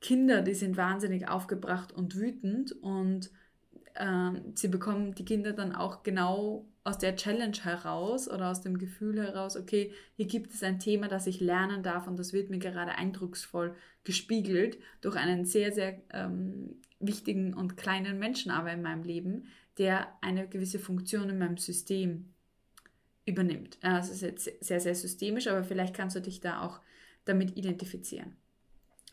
Kinder, 0.00 0.42
die 0.42 0.54
sind 0.54 0.76
wahnsinnig 0.76 1.28
aufgebracht 1.28 1.92
und 1.92 2.14
wütend 2.14 2.70
und 2.82 3.30
äh, 3.98 4.40
sie 4.54 4.68
bekommen 4.68 5.14
die 5.14 5.24
Kinder 5.24 5.52
dann 5.52 5.74
auch 5.74 6.02
genau 6.02 6.66
aus 6.84 6.98
der 6.98 7.16
Challenge 7.16 7.56
heraus 7.62 8.30
oder 8.30 8.50
aus 8.50 8.60
dem 8.60 8.78
Gefühl 8.78 9.20
heraus, 9.20 9.56
okay, 9.56 9.92
hier 10.14 10.26
gibt 10.26 10.54
es 10.54 10.62
ein 10.62 10.78
Thema, 10.78 11.08
das 11.08 11.26
ich 11.26 11.40
lernen 11.40 11.82
darf 11.82 12.06
und 12.06 12.16
das 12.16 12.32
wird 12.32 12.48
mir 12.48 12.58
gerade 12.58 12.92
eindrucksvoll 12.92 13.74
gespiegelt 14.04 14.78
durch 15.00 15.16
einen 15.16 15.44
sehr, 15.44 15.72
sehr 15.72 16.00
ähm, 16.12 16.80
wichtigen 17.00 17.54
und 17.54 17.76
kleinen 17.76 18.18
Menschen 18.18 18.52
aber 18.52 18.72
in 18.72 18.82
meinem 18.82 19.02
Leben, 19.02 19.48
der 19.78 20.08
eine 20.22 20.48
gewisse 20.48 20.78
Funktion 20.78 21.28
in 21.28 21.38
meinem 21.38 21.58
System 21.58 22.32
übernimmt. 23.26 23.78
Das 23.82 24.08
ist 24.08 24.22
jetzt 24.22 24.64
sehr, 24.64 24.80
sehr 24.80 24.94
systemisch, 24.94 25.48
aber 25.48 25.64
vielleicht 25.64 25.94
kannst 25.94 26.16
du 26.16 26.20
dich 26.20 26.40
da 26.40 26.62
auch 26.62 26.80
damit 27.24 27.56
identifizieren. 27.56 28.36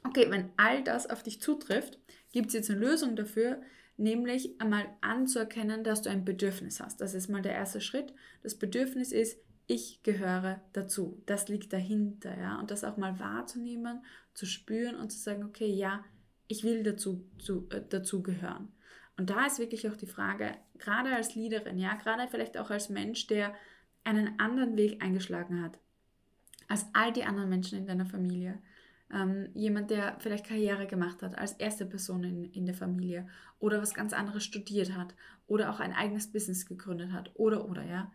Okay, 0.04 0.28
wenn 0.30 0.52
all 0.58 0.84
das 0.84 1.10
auf 1.10 1.24
dich 1.24 1.42
zutrifft, 1.42 1.98
gibt 2.32 2.48
es 2.48 2.54
jetzt 2.54 2.70
eine 2.70 2.80
Lösung 2.80 3.16
dafür, 3.16 3.62
nämlich 3.98 4.60
einmal 4.60 4.86
anzuerkennen, 5.02 5.84
dass 5.84 6.02
du 6.02 6.10
ein 6.10 6.26
Bedürfnis 6.26 6.80
hast. 6.80 7.02
Das 7.02 7.14
ist 7.14 7.30
mal 7.30 7.42
der 7.42 7.54
erste 7.54 7.82
Schritt. 7.82 8.14
Das 8.42 8.56
Bedürfnis 8.56 9.12
ist, 9.12 9.38
ich 9.68 10.04
gehöre 10.04 10.62
dazu. 10.74 11.22
Das 11.26 11.48
liegt 11.48 11.72
dahinter, 11.72 12.38
ja. 12.38 12.60
Und 12.60 12.72
das 12.72 12.84
auch 12.84 12.98
mal 12.98 13.20
wahrzunehmen, 13.20 14.04
zu 14.34 14.46
spüren 14.46 14.96
und 14.96 15.12
zu 15.12 15.20
sagen, 15.20 15.44
okay, 15.44 15.72
ja, 15.72 16.04
ich 16.48 16.64
will 16.64 16.84
dazu, 16.84 17.26
zu, 17.38 17.68
äh, 17.70 17.82
dazu 17.88 18.22
gehören. 18.22 18.72
Und 19.18 19.30
da 19.30 19.46
ist 19.46 19.60
wirklich 19.60 19.88
auch 19.90 19.96
die 19.96 20.08
Frage, 20.08 20.52
gerade 20.80 21.16
als 21.16 21.36
Leaderin, 21.36 21.78
ja, 21.78 21.96
gerade 21.96 22.28
vielleicht 22.28 22.58
auch 22.58 22.72
als 22.72 22.90
Mensch, 22.90 23.28
der 23.28 23.54
einen 24.04 24.40
anderen 24.40 24.76
Weg 24.76 25.02
eingeschlagen 25.02 25.62
hat 25.62 25.80
als 26.68 26.88
all 26.94 27.12
die 27.14 27.24
anderen 27.24 27.50
Menschen 27.50 27.78
in 27.78 27.86
deiner 27.86 28.06
Familie, 28.06 28.60
ähm, 29.14 29.50
jemand, 29.54 29.92
der 29.92 30.16
vielleicht 30.20 30.46
Karriere 30.46 30.88
gemacht 30.88 31.22
hat 31.22 31.38
als 31.38 31.54
erste 31.54 31.86
Person 31.86 32.24
in, 32.24 32.46
in 32.46 32.66
der 32.66 32.76
Familie 32.76 33.28
oder 33.60 33.82
was 33.82 33.94
ganz 33.94 34.14
anderes 34.14 34.44
studiert 34.44 34.96
hat 34.96 35.16
oder 35.48 35.70
auch 35.70 35.80
ein 35.80 35.94
eigenes 35.94 36.32
Business 36.32 36.66
gegründet 36.66 37.12
hat 37.12 37.32
oder 37.36 37.70
oder 37.70 37.84
ja, 37.84 38.12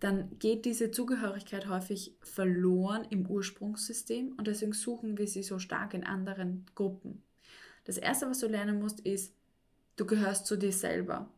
dann 0.00 0.38
geht 0.38 0.64
diese 0.64 0.90
Zugehörigkeit 0.90 1.68
häufig 1.68 2.16
verloren 2.20 3.06
im 3.10 3.26
Ursprungssystem 3.26 4.32
und 4.36 4.46
deswegen 4.46 4.72
suchen 4.72 5.18
wir 5.18 5.28
sie 5.28 5.42
so 5.42 5.58
stark 5.58 5.94
in 5.94 6.04
anderen 6.04 6.66
Gruppen. 6.74 7.22
Das 7.84 7.98
Erste, 7.98 8.28
was 8.28 8.40
du 8.40 8.48
lernen 8.48 8.80
musst, 8.80 9.00
ist, 9.00 9.34
du 9.96 10.06
gehörst 10.06 10.46
zu 10.46 10.56
dir 10.56 10.72
selber. 10.72 11.30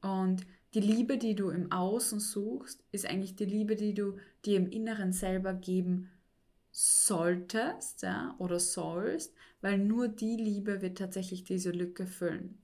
Und 0.00 0.46
die 0.74 0.80
Liebe, 0.80 1.18
die 1.18 1.34
du 1.34 1.50
im 1.50 1.70
Außen 1.72 2.20
suchst, 2.20 2.82
ist 2.92 3.06
eigentlich 3.06 3.36
die 3.36 3.46
Liebe, 3.46 3.76
die 3.76 3.94
du 3.94 4.16
dir 4.44 4.56
im 4.56 4.70
Inneren 4.70 5.12
selber 5.12 5.54
geben 5.54 6.10
solltest 6.80 8.02
ja, 8.02 8.36
oder 8.38 8.60
sollst, 8.60 9.34
weil 9.60 9.78
nur 9.78 10.06
die 10.06 10.36
Liebe 10.36 10.80
wird 10.80 10.96
tatsächlich 10.96 11.42
diese 11.42 11.72
Lücke 11.72 12.06
füllen. 12.06 12.56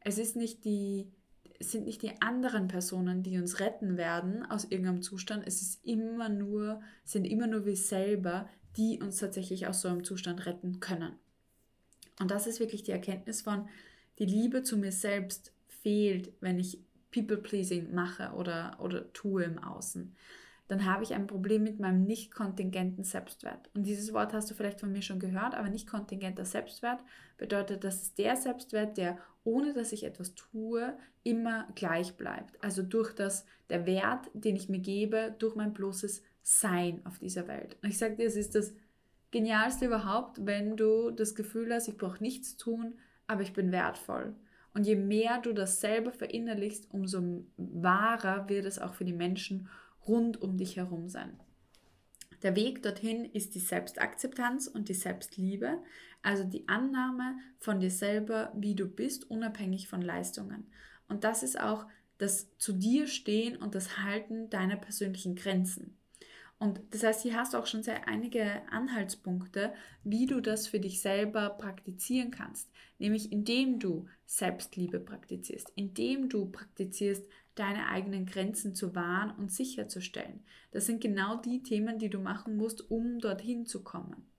Es 0.00 0.18
ist 0.18 0.36
nicht 0.36 0.66
die, 0.66 1.10
sind 1.58 1.86
nicht 1.86 2.02
die 2.02 2.20
anderen 2.20 2.68
Personen, 2.68 3.22
die 3.22 3.38
uns 3.38 3.58
retten 3.58 3.96
werden 3.96 4.44
aus 4.44 4.64
irgendeinem 4.64 5.00
Zustand. 5.00 5.44
Es 5.46 5.62
ist 5.62 5.82
immer 5.86 6.28
nur, 6.28 6.82
sind 7.02 7.24
immer 7.24 7.46
nur 7.46 7.64
wir 7.64 7.76
selber, 7.76 8.46
die 8.76 9.00
uns 9.00 9.16
tatsächlich 9.16 9.66
aus 9.66 9.80
so 9.80 9.88
einem 9.88 10.04
Zustand 10.04 10.44
retten 10.44 10.80
können. 10.80 11.14
Und 12.20 12.30
das 12.30 12.46
ist 12.46 12.60
wirklich 12.60 12.82
die 12.82 12.92
Erkenntnis 12.92 13.40
von, 13.40 13.70
die 14.18 14.26
Liebe 14.26 14.64
zu 14.64 14.76
mir 14.76 14.92
selbst 14.92 15.54
fehlt, 15.66 16.30
wenn 16.42 16.58
ich 16.58 16.78
People-Pleasing 17.10 17.94
mache 17.94 18.32
oder, 18.34 18.76
oder 18.80 19.10
tue 19.14 19.44
im 19.44 19.58
Außen 19.58 20.14
dann 20.68 20.84
habe 20.84 21.04
ich 21.04 21.14
ein 21.14 21.26
Problem 21.26 21.62
mit 21.62 21.78
meinem 21.78 22.04
nicht 22.04 22.34
kontingenten 22.34 23.04
Selbstwert. 23.04 23.70
Und 23.74 23.84
dieses 23.84 24.12
Wort 24.12 24.32
hast 24.32 24.50
du 24.50 24.54
vielleicht 24.54 24.80
von 24.80 24.90
mir 24.90 25.02
schon 25.02 25.20
gehört, 25.20 25.54
aber 25.54 25.68
nicht 25.68 25.88
kontingenter 25.88 26.44
Selbstwert 26.44 27.00
bedeutet, 27.38 27.84
dass 27.84 28.14
der 28.14 28.36
Selbstwert, 28.36 28.96
der 28.96 29.18
ohne 29.44 29.72
dass 29.72 29.92
ich 29.92 30.04
etwas 30.04 30.34
tue, 30.34 30.96
immer 31.22 31.68
gleich 31.76 32.16
bleibt. 32.16 32.62
Also 32.64 32.82
durch 32.82 33.14
das, 33.14 33.46
der 33.70 33.86
Wert, 33.86 34.28
den 34.34 34.56
ich 34.56 34.68
mir 34.68 34.80
gebe, 34.80 35.34
durch 35.38 35.54
mein 35.54 35.72
bloßes 35.72 36.22
Sein 36.42 37.00
auf 37.04 37.18
dieser 37.18 37.46
Welt. 37.46 37.76
Und 37.82 37.90
ich 37.90 37.98
sage 37.98 38.16
dir, 38.16 38.26
es 38.26 38.36
ist 38.36 38.54
das 38.54 38.74
Genialste 39.30 39.86
überhaupt, 39.86 40.44
wenn 40.46 40.76
du 40.76 41.10
das 41.10 41.34
Gefühl 41.34 41.72
hast, 41.72 41.88
ich 41.88 41.96
brauche 41.96 42.22
nichts 42.22 42.56
tun, 42.56 42.94
aber 43.26 43.42
ich 43.42 43.52
bin 43.52 43.70
wertvoll. 43.70 44.34
Und 44.74 44.86
je 44.86 44.96
mehr 44.96 45.40
du 45.40 45.52
das 45.52 45.80
selber 45.80 46.12
verinnerlichst, 46.12 46.92
umso 46.92 47.44
wahrer 47.56 48.48
wird 48.48 48.66
es 48.66 48.78
auch 48.78 48.94
für 48.94 49.04
die 49.04 49.12
Menschen 49.12 49.68
rund 50.06 50.40
um 50.40 50.56
dich 50.56 50.76
herum 50.76 51.08
sein. 51.08 51.38
Der 52.42 52.54
Weg 52.54 52.82
dorthin 52.82 53.24
ist 53.24 53.54
die 53.54 53.60
Selbstakzeptanz 53.60 54.66
und 54.66 54.88
die 54.88 54.94
Selbstliebe, 54.94 55.82
also 56.22 56.44
die 56.44 56.68
Annahme 56.68 57.38
von 57.58 57.80
dir 57.80 57.90
selber, 57.90 58.52
wie 58.54 58.74
du 58.74 58.86
bist, 58.86 59.30
unabhängig 59.30 59.88
von 59.88 60.02
Leistungen. 60.02 60.66
Und 61.08 61.24
das 61.24 61.42
ist 61.42 61.58
auch 61.58 61.86
das 62.18 62.56
zu 62.58 62.72
dir 62.72 63.06
stehen 63.06 63.56
und 63.56 63.74
das 63.74 63.98
Halten 63.98 64.50
deiner 64.50 64.76
persönlichen 64.76 65.34
Grenzen. 65.34 65.96
Und 66.58 66.80
das 66.90 67.02
heißt, 67.02 67.22
hier 67.22 67.36
hast 67.36 67.52
du 67.52 67.58
auch 67.58 67.66
schon 67.66 67.82
sehr 67.82 68.08
einige 68.08 68.62
Anhaltspunkte, 68.70 69.74
wie 70.04 70.24
du 70.24 70.40
das 70.40 70.66
für 70.66 70.80
dich 70.80 71.02
selber 71.02 71.50
praktizieren 71.50 72.30
kannst. 72.30 72.70
Nämlich 72.98 73.30
indem 73.30 73.78
du 73.78 74.06
Selbstliebe 74.24 74.98
praktizierst, 74.98 75.70
indem 75.74 76.30
du 76.30 76.46
praktizierst, 76.46 77.24
deine 77.56 77.88
eigenen 77.88 78.26
Grenzen 78.26 78.74
zu 78.74 78.94
wahren 78.94 79.32
und 79.36 79.50
sicherzustellen. 79.50 80.44
Das 80.70 80.86
sind 80.86 81.00
genau 81.00 81.36
die 81.36 81.62
Themen, 81.62 81.98
die 81.98 82.10
du 82.10 82.18
machen 82.20 82.56
musst, 82.56 82.90
um 82.90 83.18
dorthin 83.18 83.66
zu 83.66 83.82
kommen. 83.82 84.30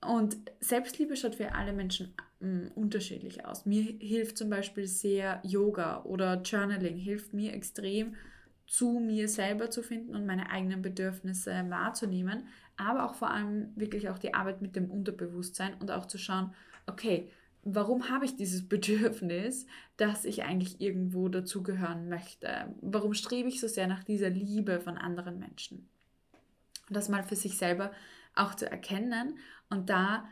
Und 0.00 0.36
Selbstliebe 0.60 1.16
schaut 1.16 1.36
für 1.36 1.54
alle 1.54 1.72
Menschen 1.72 2.14
mh, 2.40 2.48
mm, 2.48 2.72
unterschiedlich 2.74 3.44
aus. 3.44 3.66
Mir 3.66 3.82
hilft 3.82 4.38
zum 4.38 4.50
Beispiel 4.50 4.86
sehr 4.86 5.40
Yoga 5.44 6.02
oder 6.04 6.42
Journaling, 6.42 6.96
hilft 6.96 7.32
mir 7.32 7.52
extrem, 7.52 8.14
zu 8.66 8.98
mir 8.98 9.28
selber 9.28 9.70
zu 9.70 9.82
finden 9.82 10.14
und 10.14 10.26
meine 10.26 10.50
eigenen 10.50 10.82
Bedürfnisse 10.82 11.64
wahrzunehmen, 11.68 12.48
aber 12.76 13.04
auch 13.04 13.14
vor 13.14 13.30
allem 13.30 13.70
wirklich 13.76 14.08
auch 14.08 14.18
die 14.18 14.34
Arbeit 14.34 14.60
mit 14.60 14.74
dem 14.74 14.90
Unterbewusstsein 14.90 15.74
und 15.74 15.90
auch 15.90 16.06
zu 16.06 16.18
schauen, 16.18 16.52
okay, 16.86 17.30
warum 17.66 18.08
habe 18.08 18.24
ich 18.24 18.36
dieses 18.36 18.68
Bedürfnis, 18.68 19.66
dass 19.96 20.24
ich 20.24 20.44
eigentlich 20.44 20.80
irgendwo 20.80 21.28
dazugehören 21.28 22.08
möchte? 22.08 22.74
Warum 22.80 23.12
strebe 23.12 23.48
ich 23.48 23.60
so 23.60 23.68
sehr 23.68 23.86
nach 23.86 24.04
dieser 24.04 24.30
Liebe 24.30 24.80
von 24.80 24.96
anderen 24.96 25.38
Menschen? 25.38 25.88
Und 26.88 26.96
das 26.96 27.08
mal 27.08 27.24
für 27.24 27.36
sich 27.36 27.58
selber 27.58 27.90
auch 28.34 28.54
zu 28.54 28.70
erkennen 28.70 29.38
und 29.68 29.90
da 29.90 30.28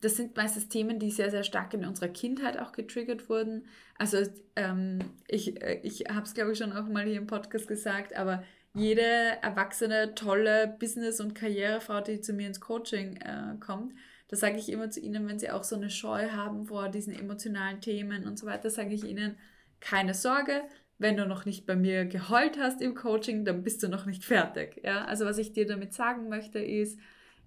das 0.00 0.16
sind 0.16 0.36
meistens 0.36 0.68
Themen, 0.68 0.98
die 0.98 1.10
sehr, 1.10 1.30
sehr 1.30 1.42
stark 1.42 1.72
in 1.74 1.86
unserer 1.86 2.08
Kindheit 2.08 2.58
auch 2.58 2.72
getriggert 2.72 3.28
wurden. 3.28 3.66
Also 3.96 4.18
ähm, 4.56 4.98
ich, 5.26 5.62
äh, 5.62 5.80
ich 5.82 6.04
habe 6.10 6.22
es, 6.22 6.34
glaube 6.34 6.52
ich, 6.52 6.58
schon 6.58 6.72
auch 6.72 6.86
mal 6.86 7.04
hier 7.04 7.16
im 7.16 7.26
Podcast 7.26 7.66
gesagt, 7.66 8.14
aber 8.14 8.44
jede 8.74 9.00
erwachsene, 9.00 10.14
tolle 10.14 10.76
Business- 10.78 11.20
und 11.20 11.34
Karrierefrau, 11.34 12.02
die 12.02 12.20
zu 12.20 12.34
mir 12.34 12.46
ins 12.46 12.60
Coaching 12.60 13.16
äh, 13.16 13.56
kommt, 13.58 13.94
da 14.30 14.36
sage 14.36 14.58
ich 14.58 14.68
immer 14.70 14.90
zu 14.90 15.00
ihnen, 15.00 15.26
wenn 15.26 15.40
sie 15.40 15.50
auch 15.50 15.64
so 15.64 15.74
eine 15.74 15.90
Scheu 15.90 16.30
haben 16.30 16.66
vor 16.66 16.88
diesen 16.88 17.12
emotionalen 17.12 17.80
Themen 17.80 18.26
und 18.26 18.38
so 18.38 18.46
weiter, 18.46 18.70
sage 18.70 18.94
ich 18.94 19.02
ihnen, 19.02 19.36
keine 19.80 20.14
Sorge, 20.14 20.62
wenn 20.98 21.16
du 21.16 21.26
noch 21.26 21.46
nicht 21.46 21.66
bei 21.66 21.74
mir 21.74 22.04
geheult 22.04 22.56
hast 22.56 22.80
im 22.80 22.94
Coaching, 22.94 23.44
dann 23.44 23.64
bist 23.64 23.82
du 23.82 23.88
noch 23.88 24.06
nicht 24.06 24.24
fertig. 24.24 24.80
Ja? 24.84 25.04
Also 25.06 25.24
was 25.24 25.38
ich 25.38 25.52
dir 25.52 25.66
damit 25.66 25.94
sagen 25.94 26.28
möchte 26.28 26.60
ist, 26.60 27.00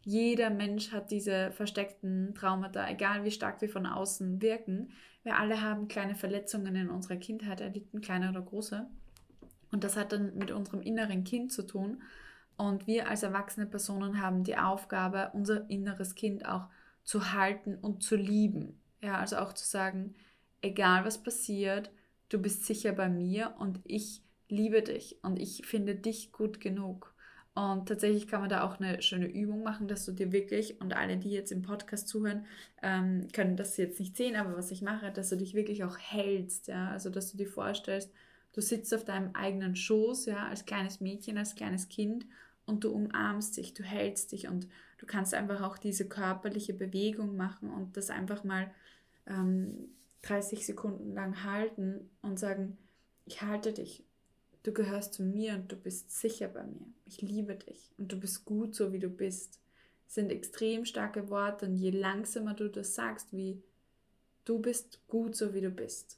jeder 0.04 0.50
Mensch 0.50 0.92
hat 0.92 1.10
diese 1.10 1.52
versteckten 1.52 2.36
Traumata, 2.36 2.90
egal 2.90 3.24
wie 3.24 3.32
stark 3.32 3.62
wir 3.62 3.70
von 3.70 3.86
außen 3.86 4.42
wirken. 4.42 4.92
Wir 5.24 5.38
alle 5.38 5.62
haben 5.62 5.88
kleine 5.88 6.16
Verletzungen 6.16 6.76
in 6.76 6.90
unserer 6.90 7.16
Kindheit 7.16 7.62
erlitten, 7.62 8.02
kleine 8.02 8.30
oder 8.30 8.42
große. 8.42 8.86
Und 9.72 9.86
das 9.86 9.96
hat 9.96 10.12
dann 10.12 10.36
mit 10.36 10.52
unserem 10.52 10.82
inneren 10.82 11.24
Kind 11.24 11.54
zu 11.54 11.66
tun. 11.66 12.02
Und 12.58 12.88
wir 12.88 13.10
als 13.10 13.24
erwachsene 13.24 13.66
Personen 13.66 14.22
haben 14.22 14.44
die 14.44 14.58
Aufgabe, 14.58 15.32
unser 15.34 15.70
inneres 15.70 16.16
Kind 16.16 16.46
auch 16.46 16.68
zu 17.04 17.34
halten 17.34 17.76
und 17.76 18.04
zu 18.04 18.16
lieben. 18.16 18.80
Ja, 19.02 19.18
also 19.18 19.38
auch 19.38 19.54
zu 19.54 19.66
sagen, 19.66 20.16
egal 20.62 21.06
was 21.06 21.22
passiert, 21.22 21.92
du 22.30 22.40
bist 22.42 22.66
sicher 22.66 22.94
bei 22.94 23.10
mir 23.10 23.56
und 23.60 23.80
ich 23.84 24.22
liebe 24.48 24.82
dich 24.82 25.18
und 25.24 25.40
ich 25.40 25.66
finde 25.66 25.96
dich 25.96 26.32
gut 26.32 26.60
genug. 26.60 27.14
Und 27.56 27.88
tatsächlich 27.88 28.28
kann 28.28 28.42
man 28.42 28.50
da 28.50 28.64
auch 28.64 28.80
eine 28.80 29.02
schöne 29.04 29.28
Übung 29.28 29.62
machen, 29.62 29.88
dass 29.88 30.06
du 30.06 30.12
dir 30.12 30.32
wirklich, 30.32 30.82
und 30.82 30.96
alle, 30.96 31.18
die 31.18 31.30
jetzt 31.30 31.52
im 31.52 31.62
Podcast 31.62 32.08
zuhören, 32.08 32.48
ähm, 32.82 33.28
können 33.32 33.58
das 33.58 33.78
jetzt 33.78 34.00
nicht 34.00 34.18
sehen, 34.18 34.36
aber 34.36 34.58
was 34.58 34.72
ich 34.72 34.82
mache, 34.82 35.12
dass 35.12 35.30
du 35.30 35.38
dich 35.38 35.54
wirklich 35.54 35.84
auch 35.84 35.98
hältst, 36.00 36.68
ja, 36.68 36.90
also 36.90 37.12
dass 37.12 37.32
du 37.32 37.38
dir 37.38 37.48
vorstellst, 37.48 38.12
Du 38.54 38.62
sitzt 38.62 38.94
auf 38.94 39.04
deinem 39.04 39.36
eigenen 39.36 39.76
Schoß, 39.76 40.28
ja, 40.28 40.48
als 40.48 40.66
kleines 40.66 41.02
Mädchen, 41.02 41.38
als 41.38 41.56
kleines 41.56 41.90
Kind 41.90 42.26
und 42.66 42.84
du 42.84 42.92
umarmst 42.92 43.58
dich, 43.58 43.74
du 43.74 43.84
hältst 43.84 44.32
dich 44.32 44.48
und 44.48 44.68
du 44.98 45.06
kannst 45.06 45.34
einfach 45.34 45.62
auch 45.62 45.78
diese 45.78 46.08
körperliche 46.08 46.74
Bewegung 46.74 47.36
machen 47.36 47.70
und 47.70 47.98
das 47.98 48.10
einfach 48.10 48.44
mal 48.44 48.72
ähm, 49.28 49.90
30 50.22 50.66
Sekunden 50.66 51.14
lang 51.14 51.44
halten 51.44 52.10
und 52.22 52.40
sagen, 52.40 52.78
ich 53.26 53.42
halte 53.42 53.74
dich 53.74 54.06
du 54.64 54.72
gehörst 54.72 55.14
zu 55.14 55.24
mir 55.24 55.54
und 55.54 55.72
du 55.72 55.76
bist 55.76 56.12
sicher 56.12 56.48
bei 56.48 56.64
mir. 56.64 56.88
Ich 57.06 57.22
liebe 57.22 57.56
dich 57.56 57.92
und 57.98 58.12
du 58.12 58.20
bist 58.20 58.46
gut 58.46 58.74
so, 58.74 58.94
wie 58.94 59.00
du 59.00 59.10
bist. 59.10 59.60
Das 60.06 60.16
sind 60.16 60.32
extrem 60.32 60.86
starke 60.86 61.30
Worte 61.30 61.66
und 61.66 61.76
je 61.76 61.92
langsamer 61.92 62.54
du 62.54 62.70
das 62.70 62.96
sagst, 62.96 63.34
wie 63.34 63.62
du 64.46 64.60
bist 64.60 65.06
gut 65.08 65.36
so, 65.36 65.54
wie 65.54 65.62
du 65.62 65.70
bist. 65.70 66.18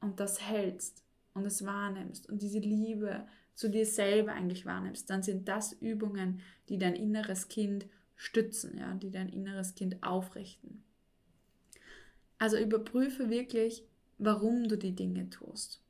Und 0.00 0.20
das 0.20 0.40
hältst 0.40 1.02
und 1.34 1.46
es 1.46 1.64
wahrnimmst 1.64 2.28
und 2.28 2.42
diese 2.42 2.58
Liebe 2.58 3.26
zu 3.54 3.68
dir 3.68 3.84
selber 3.84 4.32
eigentlich 4.32 4.64
wahrnimmst, 4.64 5.10
dann 5.10 5.22
sind 5.22 5.46
das 5.48 5.72
Übungen, 5.72 6.40
die 6.68 6.78
dein 6.78 6.94
inneres 6.94 7.48
Kind 7.48 7.86
stützen, 8.16 8.78
ja, 8.78 8.94
die 8.94 9.10
dein 9.10 9.28
inneres 9.28 9.74
Kind 9.74 10.02
aufrichten. 10.02 10.82
Also 12.38 12.58
überprüfe 12.58 13.28
wirklich, 13.28 13.84
warum 14.18 14.68
du 14.68 14.76
die 14.76 14.94
Dinge 14.94 15.28
tust. 15.28 15.82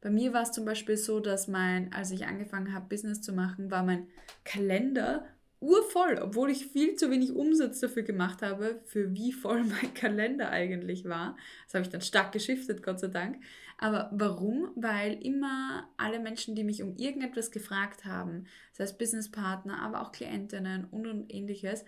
Bei 0.00 0.10
mir 0.10 0.32
war 0.32 0.42
es 0.42 0.52
zum 0.52 0.64
Beispiel 0.64 0.96
so, 0.96 1.18
dass 1.18 1.48
mein, 1.48 1.92
als 1.92 2.12
ich 2.12 2.26
angefangen 2.26 2.72
habe, 2.72 2.86
Business 2.88 3.22
zu 3.22 3.32
machen, 3.32 3.70
war 3.70 3.82
mein 3.82 4.06
Kalender 4.44 5.26
urvoll, 5.60 6.18
obwohl 6.22 6.50
ich 6.50 6.66
viel 6.66 6.96
zu 6.96 7.10
wenig 7.10 7.32
Umsatz 7.32 7.80
dafür 7.80 8.02
gemacht 8.02 8.42
habe, 8.42 8.80
für 8.84 9.14
wie 9.14 9.32
voll 9.32 9.64
mein 9.64 9.94
Kalender 9.94 10.50
eigentlich 10.50 11.04
war. 11.04 11.36
Das 11.64 11.74
habe 11.74 11.84
ich 11.84 11.90
dann 11.90 12.02
stark 12.02 12.32
geschiftet, 12.32 12.82
Gott 12.82 13.00
sei 13.00 13.08
Dank. 13.08 13.42
Aber 13.78 14.10
warum? 14.12 14.70
Weil 14.74 15.22
immer 15.22 15.88
alle 15.96 16.18
Menschen, 16.18 16.54
die 16.54 16.64
mich 16.64 16.82
um 16.82 16.96
irgendetwas 16.96 17.50
gefragt 17.50 18.04
haben, 18.04 18.46
sei 18.72 18.84
es 18.84 18.96
Businesspartner, 18.96 19.80
aber 19.80 20.02
auch 20.02 20.12
Klientinnen 20.12 20.86
und, 20.86 21.06
und 21.06 21.32
ähnliches, 21.32 21.84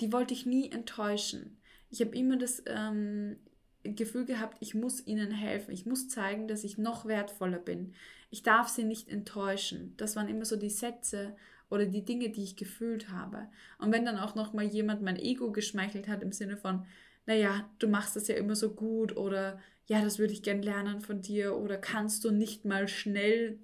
die 0.00 0.12
wollte 0.12 0.34
ich 0.34 0.46
nie 0.46 0.70
enttäuschen. 0.70 1.58
Ich 1.90 2.00
habe 2.00 2.16
immer 2.16 2.36
das 2.36 2.62
ähm, 2.66 3.36
Gefühl 3.82 4.24
gehabt, 4.24 4.58
ich 4.60 4.74
muss 4.74 5.06
ihnen 5.06 5.30
helfen. 5.30 5.72
Ich 5.72 5.86
muss 5.86 6.08
zeigen, 6.08 6.46
dass 6.46 6.64
ich 6.64 6.78
noch 6.78 7.06
wertvoller 7.06 7.58
bin. 7.58 7.94
Ich 8.30 8.42
darf 8.42 8.68
sie 8.68 8.84
nicht 8.84 9.08
enttäuschen. 9.08 9.94
Das 9.96 10.14
waren 10.14 10.28
immer 10.28 10.44
so 10.44 10.56
die 10.56 10.70
Sätze 10.70 11.36
oder 11.70 11.86
die 11.86 12.04
Dinge, 12.04 12.30
die 12.30 12.44
ich 12.44 12.56
gefühlt 12.56 13.10
habe. 13.10 13.48
Und 13.78 13.92
wenn 13.92 14.04
dann 14.04 14.18
auch 14.18 14.34
noch 14.34 14.52
mal 14.52 14.64
jemand 14.64 15.02
mein 15.02 15.18
Ego 15.18 15.52
geschmeichelt 15.52 16.08
hat 16.08 16.22
im 16.22 16.32
Sinne 16.32 16.56
von, 16.56 16.86
naja, 17.26 17.68
du 17.78 17.88
machst 17.88 18.16
das 18.16 18.28
ja 18.28 18.36
immer 18.36 18.56
so 18.56 18.74
gut 18.74 19.16
oder 19.16 19.60
ja, 19.86 20.02
das 20.02 20.18
würde 20.18 20.32
ich 20.32 20.42
gern 20.42 20.62
lernen 20.62 21.00
von 21.00 21.20
dir 21.22 21.56
oder 21.56 21.78
kannst 21.78 22.24
du 22.24 22.30
nicht 22.30 22.64
mal 22.64 22.88
schnell, 22.88 23.58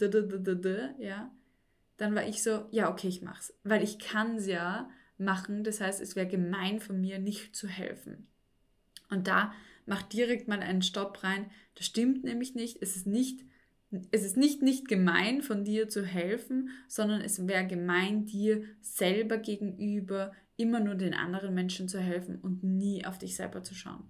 ja, 0.98 1.30
dann 1.96 2.14
war 2.14 2.26
ich 2.26 2.42
so, 2.42 2.66
ja, 2.70 2.90
okay, 2.90 3.08
ich 3.08 3.22
mach's, 3.22 3.54
weil 3.62 3.82
ich 3.82 3.98
kann 3.98 4.36
es 4.36 4.46
ja 4.46 4.90
machen. 5.18 5.64
Das 5.64 5.80
heißt, 5.80 6.00
es 6.00 6.16
wäre 6.16 6.26
gemein 6.26 6.80
von 6.80 7.00
mir, 7.00 7.18
nicht 7.18 7.54
zu 7.54 7.68
helfen. 7.68 8.26
Und 9.10 9.26
da 9.28 9.52
macht 9.86 10.12
direkt 10.12 10.48
mal 10.48 10.60
einen 10.60 10.82
Stopp 10.82 11.22
rein. 11.22 11.50
Das 11.74 11.86
stimmt 11.86 12.24
nämlich 12.24 12.54
nicht. 12.54 12.82
Es 12.82 12.96
ist 12.96 13.06
nicht, 13.06 13.44
es 14.10 14.24
ist 14.24 14.36
nicht, 14.36 14.62
nicht 14.62 14.88
gemein 14.88 15.42
von 15.42 15.64
dir 15.64 15.88
zu 15.88 16.04
helfen, 16.04 16.70
sondern 16.88 17.20
es 17.20 17.46
wäre 17.46 17.66
gemein 17.66 18.26
dir 18.26 18.64
selber 18.80 19.38
gegenüber 19.38 20.32
immer 20.56 20.80
nur 20.80 20.94
den 20.94 21.14
anderen 21.14 21.54
Menschen 21.54 21.88
zu 21.88 21.98
helfen 21.98 22.38
und 22.40 22.62
nie 22.62 23.04
auf 23.04 23.18
dich 23.18 23.36
selber 23.36 23.62
zu 23.62 23.74
schauen. 23.74 24.04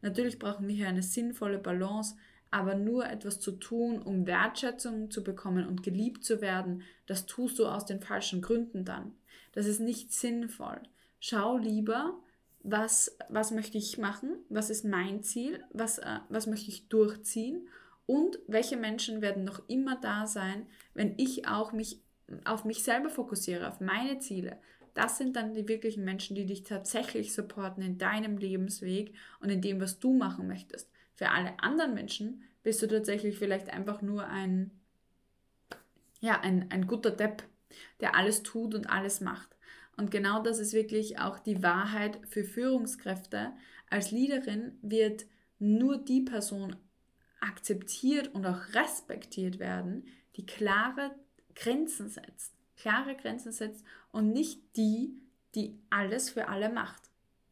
Natürlich 0.00 0.38
brauchen 0.38 0.68
wir 0.68 0.74
hier 0.74 0.88
eine 0.88 1.02
sinnvolle 1.02 1.58
Balance, 1.58 2.16
aber 2.50 2.74
nur 2.74 3.06
etwas 3.06 3.40
zu 3.40 3.52
tun, 3.52 4.00
um 4.00 4.26
Wertschätzung 4.26 5.10
zu 5.10 5.22
bekommen 5.22 5.66
und 5.66 5.82
geliebt 5.82 6.24
zu 6.24 6.40
werden, 6.40 6.82
das 7.06 7.26
tust 7.26 7.58
du 7.58 7.66
aus 7.66 7.84
den 7.84 8.00
falschen 8.00 8.40
Gründen 8.40 8.84
dann. 8.84 9.12
Das 9.52 9.66
ist 9.66 9.80
nicht 9.80 10.12
sinnvoll. 10.12 10.80
Schau 11.20 11.58
lieber, 11.58 12.18
was, 12.62 13.16
was 13.28 13.50
möchte 13.50 13.76
ich 13.76 13.98
machen, 13.98 14.36
was 14.48 14.70
ist 14.70 14.84
mein 14.84 15.22
Ziel, 15.22 15.64
was, 15.72 15.98
äh, 15.98 16.20
was 16.28 16.46
möchte 16.46 16.70
ich 16.70 16.88
durchziehen 16.88 17.68
und 18.08 18.38
welche 18.46 18.78
Menschen 18.78 19.20
werden 19.20 19.44
noch 19.44 19.60
immer 19.68 20.00
da 20.00 20.26
sein, 20.26 20.66
wenn 20.94 21.12
ich 21.18 21.46
auch 21.46 21.72
mich 21.72 22.00
auf 22.46 22.64
mich 22.64 22.82
selber 22.82 23.10
fokussiere, 23.10 23.68
auf 23.68 23.80
meine 23.80 24.18
Ziele. 24.18 24.58
Das 24.94 25.18
sind 25.18 25.36
dann 25.36 25.52
die 25.52 25.68
wirklichen 25.68 26.04
Menschen, 26.04 26.34
die 26.34 26.46
dich 26.46 26.62
tatsächlich 26.62 27.34
supporten 27.34 27.82
in 27.82 27.98
deinem 27.98 28.38
Lebensweg 28.38 29.12
und 29.40 29.50
in 29.50 29.60
dem, 29.60 29.78
was 29.78 29.98
du 29.98 30.14
machen 30.14 30.48
möchtest. 30.48 30.90
Für 31.16 31.30
alle 31.30 31.60
anderen 31.60 31.92
Menschen 31.92 32.42
bist 32.62 32.80
du 32.80 32.88
tatsächlich 32.88 33.38
vielleicht 33.38 33.68
einfach 33.68 34.00
nur 34.00 34.26
ein, 34.26 34.70
ja, 36.20 36.40
ein, 36.40 36.70
ein 36.70 36.86
guter 36.86 37.10
Depp, 37.10 37.42
der 38.00 38.16
alles 38.16 38.42
tut 38.42 38.74
und 38.74 38.88
alles 38.88 39.20
macht. 39.20 39.54
Und 39.98 40.10
genau 40.10 40.42
das 40.42 40.58
ist 40.58 40.72
wirklich 40.72 41.18
auch 41.18 41.38
die 41.38 41.62
Wahrheit 41.62 42.20
für 42.26 42.42
Führungskräfte. 42.42 43.52
Als 43.90 44.12
Leaderin 44.12 44.78
wird 44.80 45.26
nur 45.58 45.98
die 45.98 46.22
Person 46.22 46.76
akzeptiert 47.40 48.34
und 48.34 48.46
auch 48.46 48.74
respektiert 48.74 49.58
werden, 49.58 50.06
die 50.36 50.46
klare 50.46 51.14
Grenzen 51.54 52.08
setzt. 52.08 52.54
Klare 52.76 53.16
Grenzen 53.16 53.52
setzt 53.52 53.84
und 54.12 54.32
nicht 54.32 54.76
die, 54.76 55.20
die 55.54 55.78
alles 55.90 56.30
für 56.30 56.48
alle 56.48 56.68
macht. 56.68 57.02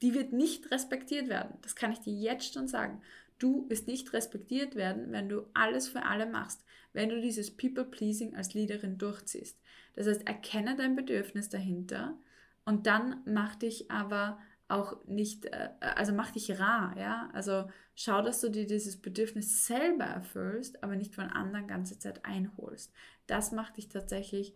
Die 0.02 0.14
wird 0.14 0.32
nicht 0.32 0.70
respektiert 0.70 1.28
werden. 1.28 1.58
Das 1.62 1.74
kann 1.74 1.92
ich 1.92 2.00
dir 2.00 2.12
jetzt 2.12 2.52
schon 2.52 2.68
sagen. 2.68 3.00
Du 3.38 3.68
wirst 3.68 3.86
nicht 3.86 4.12
respektiert 4.12 4.76
werden, 4.76 5.10
wenn 5.12 5.28
du 5.28 5.46
alles 5.54 5.88
für 5.88 6.02
alle 6.04 6.26
machst, 6.26 6.64
wenn 6.92 7.08
du 7.08 7.20
dieses 7.20 7.56
People-Pleasing 7.56 8.34
als 8.34 8.54
Leaderin 8.54 8.98
durchziehst. 8.98 9.58
Das 9.94 10.06
heißt, 10.06 10.26
erkenne 10.26 10.76
dein 10.76 10.96
Bedürfnis 10.96 11.48
dahinter, 11.48 12.18
und 12.66 12.88
dann 12.88 13.22
mach 13.24 13.54
dich 13.54 13.90
aber 13.90 14.38
auch 14.68 15.04
nicht, 15.06 15.46
äh, 15.46 15.70
also 15.80 16.12
mach 16.12 16.30
dich 16.30 16.58
rar, 16.58 16.96
ja. 16.98 17.30
Also 17.32 17.68
schau, 17.94 18.22
dass 18.22 18.40
du 18.40 18.50
dir 18.50 18.66
dieses 18.66 19.00
Bedürfnis 19.00 19.66
selber 19.66 20.04
erfüllst, 20.04 20.82
aber 20.82 20.96
nicht 20.96 21.14
von 21.14 21.28
anderen 21.28 21.68
ganze 21.68 21.98
Zeit 21.98 22.24
einholst. 22.24 22.92
Das 23.26 23.52
macht 23.52 23.76
dich 23.76 23.88
tatsächlich 23.88 24.54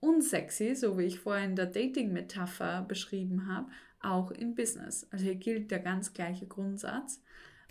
unsexy, 0.00 0.74
so 0.74 0.96
wie 0.98 1.04
ich 1.04 1.18
vorhin 1.18 1.50
in 1.50 1.56
der 1.56 1.66
Dating-Metapher 1.66 2.82
beschrieben 2.82 3.48
habe, 3.52 3.68
auch 4.00 4.30
im 4.30 4.54
Business. 4.54 5.08
Also 5.10 5.24
hier 5.24 5.34
gilt 5.34 5.70
der 5.70 5.80
ganz 5.80 6.12
gleiche 6.12 6.46
Grundsatz. 6.46 7.20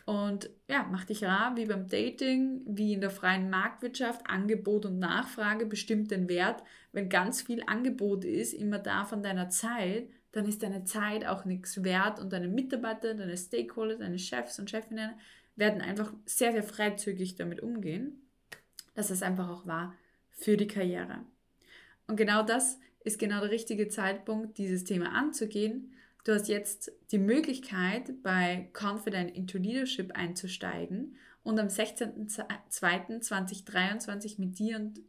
Und 0.05 0.49
ja, 0.69 0.87
mach 0.89 1.03
dich 1.03 1.25
rar 1.25 1.57
wie 1.57 1.65
beim 1.65 1.87
Dating, 1.87 2.61
wie 2.65 2.93
in 2.93 3.01
der 3.01 3.09
freien 3.09 3.49
Marktwirtschaft. 3.49 4.29
Angebot 4.29 4.85
und 4.85 4.99
Nachfrage 4.99 5.65
bestimmt 5.65 6.11
den 6.11 6.29
Wert. 6.29 6.63
Wenn 6.93 7.09
ganz 7.09 7.41
viel 7.41 7.61
Angebot 7.67 8.23
ist, 8.23 8.53
immer 8.53 8.79
da 8.79 9.03
von 9.03 9.21
deiner 9.21 9.49
Zeit, 9.49 10.09
dann 10.31 10.45
ist 10.45 10.63
deine 10.63 10.83
Zeit 10.83 11.25
auch 11.25 11.45
nichts 11.45 11.83
wert 11.83 12.19
und 12.19 12.33
deine 12.33 12.47
Mitarbeiter, 12.47 13.13
deine 13.13 13.37
Stakeholder, 13.37 13.95
deine 13.95 14.19
Chefs 14.19 14.59
und 14.59 14.69
Chefinnen 14.69 15.11
werden 15.55 15.81
einfach 15.81 16.13
sehr, 16.25 16.51
sehr 16.51 16.63
freizügig 16.63 17.35
damit 17.35 17.61
umgehen, 17.61 18.29
dass 18.93 19.09
es 19.09 19.23
einfach 19.23 19.49
auch 19.49 19.65
war 19.65 19.95
für 20.29 20.57
die 20.57 20.67
Karriere. 20.67 21.23
Und 22.07 22.17
genau 22.17 22.43
das 22.43 22.79
ist 23.03 23.19
genau 23.19 23.41
der 23.41 23.51
richtige 23.51 23.87
Zeitpunkt, 23.87 24.57
dieses 24.57 24.83
Thema 24.83 25.13
anzugehen 25.13 25.93
Du 26.27 26.33
hast 26.33 26.49
jetzt 26.49 26.91
die 27.11 27.19
Möglichkeit, 27.19 28.21
bei 28.21 28.69
Confident 28.73 29.33
into 29.33 29.57
Leadership 29.57 30.11
einzusteigen 30.13 31.15
und 31.41 31.57
am 31.57 31.67
16.02.2023 31.67 34.35
mit 34.37 34.59
dir 34.59 34.75
und, 34.75 34.99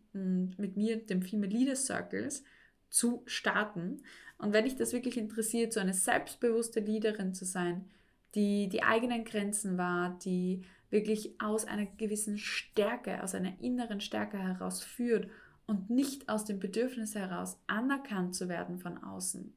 mit 0.60 0.76
mir, 0.76 1.04
dem 1.04 1.22
Female 1.22 1.50
Leader 1.50 1.74
Circles, 1.74 2.44
zu 2.88 3.24
starten. 3.26 4.04
Und 4.38 4.52
wenn 4.52 4.64
dich 4.64 4.76
das 4.76 4.92
wirklich 4.92 5.18
interessiert, 5.18 5.72
so 5.72 5.80
eine 5.80 5.94
selbstbewusste 5.94 6.80
Leaderin 6.80 7.34
zu 7.34 7.44
sein, 7.44 7.84
die 8.34 8.68
die 8.68 8.82
eigenen 8.82 9.24
Grenzen 9.24 9.78
wahrt, 9.78 10.24
die 10.24 10.64
wirklich 10.90 11.40
aus 11.40 11.64
einer 11.64 11.86
gewissen 11.86 12.38
Stärke, 12.38 13.22
aus 13.22 13.34
einer 13.34 13.60
inneren 13.60 14.00
Stärke 14.00 14.38
heraus 14.38 14.82
führt 14.82 15.28
und 15.66 15.90
nicht 15.90 16.28
aus 16.28 16.44
dem 16.44 16.58
Bedürfnis 16.58 17.14
heraus 17.14 17.60
anerkannt 17.66 18.34
zu 18.34 18.48
werden 18.48 18.78
von 18.78 19.02
außen, 19.02 19.52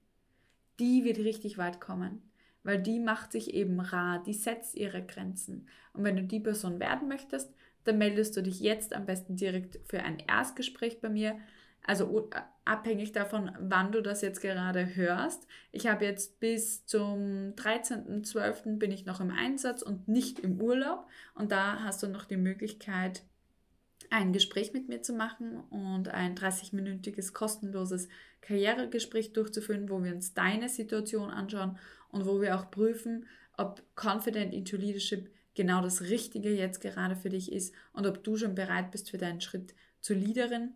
die 0.79 1.03
wird 1.03 1.19
richtig 1.19 1.57
weit 1.57 1.79
kommen, 1.79 2.21
weil 2.63 2.81
die 2.81 2.99
macht 2.99 3.31
sich 3.31 3.53
eben 3.53 3.79
rar, 3.79 4.21
die 4.23 4.33
setzt 4.33 4.75
ihre 4.75 5.05
Grenzen. 5.05 5.67
Und 5.93 6.03
wenn 6.03 6.15
du 6.15 6.23
die 6.23 6.39
Person 6.39 6.79
werden 6.79 7.07
möchtest, 7.07 7.53
dann 7.83 7.97
meldest 7.97 8.35
du 8.37 8.43
dich 8.43 8.59
jetzt 8.59 8.93
am 8.93 9.05
besten 9.05 9.35
direkt 9.35 9.79
für 9.85 10.03
ein 10.03 10.19
Erstgespräch 10.19 11.01
bei 11.01 11.09
mir. 11.09 11.37
Also 11.83 12.29
abhängig 12.63 13.11
davon, 13.11 13.51
wann 13.59 13.91
du 13.91 14.01
das 14.01 14.21
jetzt 14.21 14.41
gerade 14.41 14.95
hörst. 14.95 15.47
Ich 15.71 15.87
habe 15.87 16.05
jetzt 16.05 16.39
bis 16.39 16.85
zum 16.85 17.53
13.12. 17.55 18.77
bin 18.77 18.91
ich 18.91 19.05
noch 19.05 19.19
im 19.19 19.31
Einsatz 19.31 19.81
und 19.81 20.07
nicht 20.07 20.39
im 20.39 20.61
Urlaub. 20.61 21.07
Und 21.33 21.51
da 21.51 21.83
hast 21.83 22.03
du 22.03 22.07
noch 22.07 22.25
die 22.25 22.37
Möglichkeit, 22.37 23.23
ein 24.09 24.33
Gespräch 24.33 24.73
mit 24.73 24.89
mir 24.89 25.01
zu 25.01 25.13
machen 25.13 25.59
und 25.69 26.09
ein 26.09 26.35
30-minütiges 26.35 27.33
kostenloses 27.33 28.09
Karrieregespräch 28.41 29.33
durchzuführen, 29.33 29.89
wo 29.89 30.03
wir 30.03 30.13
uns 30.13 30.33
deine 30.33 30.69
Situation 30.69 31.29
anschauen 31.29 31.77
und 32.09 32.25
wo 32.25 32.41
wir 32.41 32.57
auch 32.57 32.69
prüfen, 32.69 33.25
ob 33.57 33.81
Confident 33.95 34.53
into 34.53 34.75
Leadership 34.75 35.31
genau 35.55 35.81
das 35.81 36.01
Richtige 36.01 36.49
jetzt 36.53 36.81
gerade 36.81 37.15
für 37.15 37.29
dich 37.29 37.51
ist 37.51 37.73
und 37.93 38.05
ob 38.05 38.23
du 38.23 38.37
schon 38.37 38.55
bereit 38.55 38.91
bist 38.91 39.09
für 39.11 39.17
deinen 39.17 39.41
Schritt 39.41 39.73
zur 39.99 40.15
Leaderin. 40.15 40.73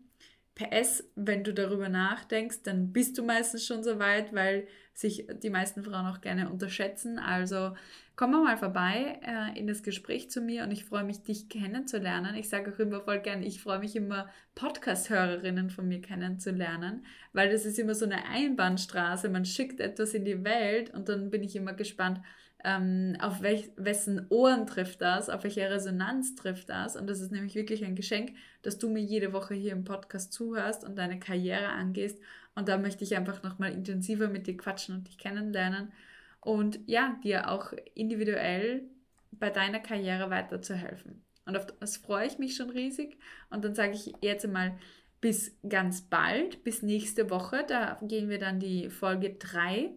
PS, 0.56 1.04
wenn 1.16 1.44
du 1.44 1.54
darüber 1.54 1.90
nachdenkst, 1.90 2.64
dann 2.64 2.94
bist 2.94 3.18
du 3.18 3.24
meistens 3.24 3.66
schon 3.66 3.84
so 3.84 4.00
weit, 4.00 4.34
weil 4.34 4.68
sich 4.94 5.28
die 5.44 5.50
meisten 5.50 5.84
Frauen 5.84 6.08
auch 6.08 6.22
gerne 6.22 6.50
unterschätzen. 6.50 7.20
Also 7.20 7.74
komm 8.16 8.32
mal 8.32 8.56
vorbei 8.56 9.20
äh, 9.22 9.60
in 9.60 9.68
das 9.68 9.84
Gespräch 9.84 10.32
zu 10.32 10.40
mir 10.40 10.64
und 10.64 10.72
ich 10.72 10.86
freue 10.86 11.04
mich, 11.04 11.24
dich 11.24 11.50
kennenzulernen. 11.50 12.36
Ich 12.36 12.48
sage 12.48 12.72
auch 12.74 12.80
immer 12.80 13.02
voll 13.02 13.20
gern, 13.20 13.44
ich 13.44 13.62
freue 13.62 13.80
mich 13.80 13.98
immer, 13.98 14.30
Podcast-Hörerinnen 14.56 15.70
von 15.70 15.90
mir 15.90 16.00
kennenzulernen, 16.00 17.06
weil 17.34 17.52
das 17.52 17.66
ist 17.66 17.78
immer 17.78 17.94
so 17.94 18.06
eine 18.06 18.26
Einbahnstraße. 18.26 19.28
Man 19.28 19.44
schickt 19.44 19.82
etwas 19.82 20.14
in 20.14 20.24
die 20.24 20.46
Welt 20.46 20.94
und 20.94 21.10
dann 21.10 21.30
bin 21.30 21.44
ich 21.44 21.58
immer 21.58 21.74
gespannt, 21.74 22.22
ähm, 22.66 23.16
auf 23.20 23.44
welch, 23.44 23.70
wessen 23.78 24.26
Ohren 24.30 24.66
trifft 24.66 25.00
das, 25.00 25.30
auf 25.30 25.44
welche 25.44 25.70
Resonanz 25.70 26.36
trifft 26.36 26.70
das. 26.70 26.96
Und 26.96 27.08
das 27.08 27.22
ist 27.22 27.32
nämlich 27.32 27.54
wirklich 27.54 27.86
ein 27.86 27.96
Geschenk, 27.96 28.36
dass 28.64 28.80
du 28.80 28.90
mir 28.90 29.04
jede 29.04 29.34
Woche 29.34 29.54
hier 29.54 29.72
im 29.72 29.84
Podcast 29.84 30.34
zuhörst 30.34 30.84
und 30.84 30.98
deine 30.98 31.20
Karriere 31.20 31.68
angehst. 31.68 32.20
Und 32.56 32.68
da 32.68 32.80
möchte 32.80 33.04
ich 33.04 33.16
einfach 33.16 33.44
nochmal 33.44 33.72
intensiver 33.72 34.30
mit 34.30 34.48
dir 34.48 34.58
quatschen 34.58 34.96
und 34.96 35.08
dich 35.08 35.20
kennenlernen 35.20 35.94
und 36.42 36.80
ja, 36.88 37.20
dir 37.24 37.52
auch 37.52 37.72
individuell 37.94 38.84
bei 39.32 39.52
deiner 39.52 39.80
Karriere 39.80 40.32
weiterzuhelfen. 40.32 41.24
Und 41.46 41.58
auf 41.58 41.68
das 41.68 41.98
freue 41.98 42.26
ich 42.26 42.40
mich 42.40 42.56
schon 42.56 42.72
riesig. 42.72 43.18
Und 43.52 43.64
dann 43.64 43.76
sage 43.76 43.94
ich 43.94 44.12
jetzt 44.22 44.46
einmal 44.46 44.76
bis 45.22 45.56
ganz 45.68 46.02
bald, 46.02 46.64
bis 46.64 46.82
nächste 46.82 47.30
Woche. 47.30 47.64
Da 47.68 48.00
gehen 48.02 48.30
wir 48.30 48.40
dann 48.40 48.60
die 48.60 48.90
Folge 48.90 49.36
3 49.36 49.92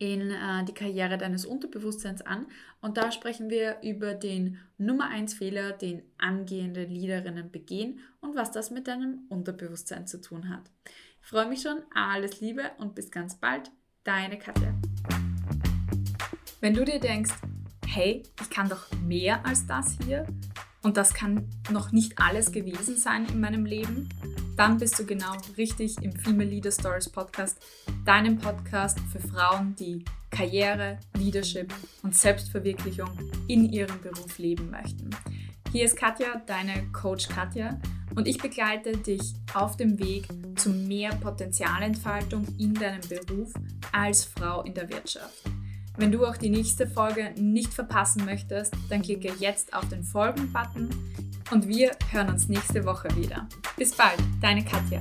in 0.00 0.30
äh, 0.30 0.64
die 0.64 0.72
Karriere 0.72 1.18
deines 1.18 1.44
Unterbewusstseins 1.44 2.22
an. 2.22 2.46
Und 2.80 2.96
da 2.96 3.12
sprechen 3.12 3.50
wir 3.50 3.76
über 3.82 4.14
den 4.14 4.58
Nummer 4.78 5.08
1 5.10 5.34
Fehler, 5.34 5.72
den 5.72 6.02
angehende 6.16 6.84
Leaderinnen 6.84 7.52
begehen 7.52 8.00
und 8.20 8.34
was 8.34 8.50
das 8.50 8.70
mit 8.70 8.88
deinem 8.88 9.26
Unterbewusstsein 9.28 10.06
zu 10.06 10.20
tun 10.20 10.48
hat. 10.48 10.62
Ich 11.22 11.28
freue 11.28 11.46
mich 11.46 11.60
schon. 11.60 11.82
Alles 11.94 12.40
Liebe 12.40 12.62
und 12.78 12.94
bis 12.94 13.10
ganz 13.10 13.36
bald. 13.36 13.70
Deine 14.02 14.38
Katja. 14.38 14.74
Wenn 16.60 16.72
du 16.72 16.84
dir 16.84 16.98
denkst, 16.98 17.34
hey, 17.86 18.22
ich 18.40 18.48
kann 18.48 18.70
doch 18.70 18.90
mehr 19.02 19.44
als 19.44 19.66
das 19.66 19.98
hier 20.06 20.26
und 20.82 20.96
das 20.96 21.12
kann 21.12 21.46
noch 21.70 21.92
nicht 21.92 22.18
alles 22.18 22.52
gewesen 22.52 22.96
sein 22.96 23.26
in 23.26 23.40
meinem 23.40 23.66
Leben, 23.66 24.08
dann 24.60 24.76
bist 24.76 24.98
du 24.98 25.06
genau 25.06 25.32
richtig 25.56 25.96
im 26.02 26.12
Female 26.12 26.50
Leader 26.50 26.70
Stories 26.70 27.08
Podcast, 27.08 27.56
deinem 28.04 28.36
Podcast 28.36 28.98
für 29.10 29.18
Frauen, 29.18 29.74
die 29.74 30.04
Karriere, 30.28 30.98
Leadership 31.16 31.72
und 32.02 32.14
Selbstverwirklichung 32.14 33.08
in 33.48 33.72
ihrem 33.72 33.98
Beruf 34.02 34.36
leben 34.36 34.70
möchten. 34.70 35.08
Hier 35.72 35.86
ist 35.86 35.96
Katja, 35.96 36.42
deine 36.44 36.92
Coach 36.92 37.26
Katja, 37.26 37.80
und 38.14 38.28
ich 38.28 38.36
begleite 38.36 38.92
dich 38.92 39.32
auf 39.54 39.78
dem 39.78 39.98
Weg 39.98 40.28
zu 40.56 40.68
mehr 40.68 41.14
Potenzialentfaltung 41.14 42.46
in 42.58 42.74
deinem 42.74 43.00
Beruf 43.08 43.54
als 43.92 44.26
Frau 44.26 44.60
in 44.64 44.74
der 44.74 44.90
Wirtschaft. 44.90 45.42
Wenn 45.96 46.12
du 46.12 46.26
auch 46.26 46.36
die 46.36 46.50
nächste 46.50 46.86
Folge 46.86 47.32
nicht 47.38 47.72
verpassen 47.72 48.26
möchtest, 48.26 48.74
dann 48.90 49.00
klicke 49.00 49.32
jetzt 49.38 49.72
auf 49.72 49.88
den 49.88 50.04
Folgen-Button 50.04 50.90
und 51.50 51.68
wir 51.68 51.96
hören 52.10 52.30
uns 52.30 52.48
nächste 52.48 52.84
Woche 52.84 53.08
wieder. 53.16 53.48
Bis 53.76 53.94
bald, 53.94 54.20
deine 54.40 54.64
Katja. 54.64 54.98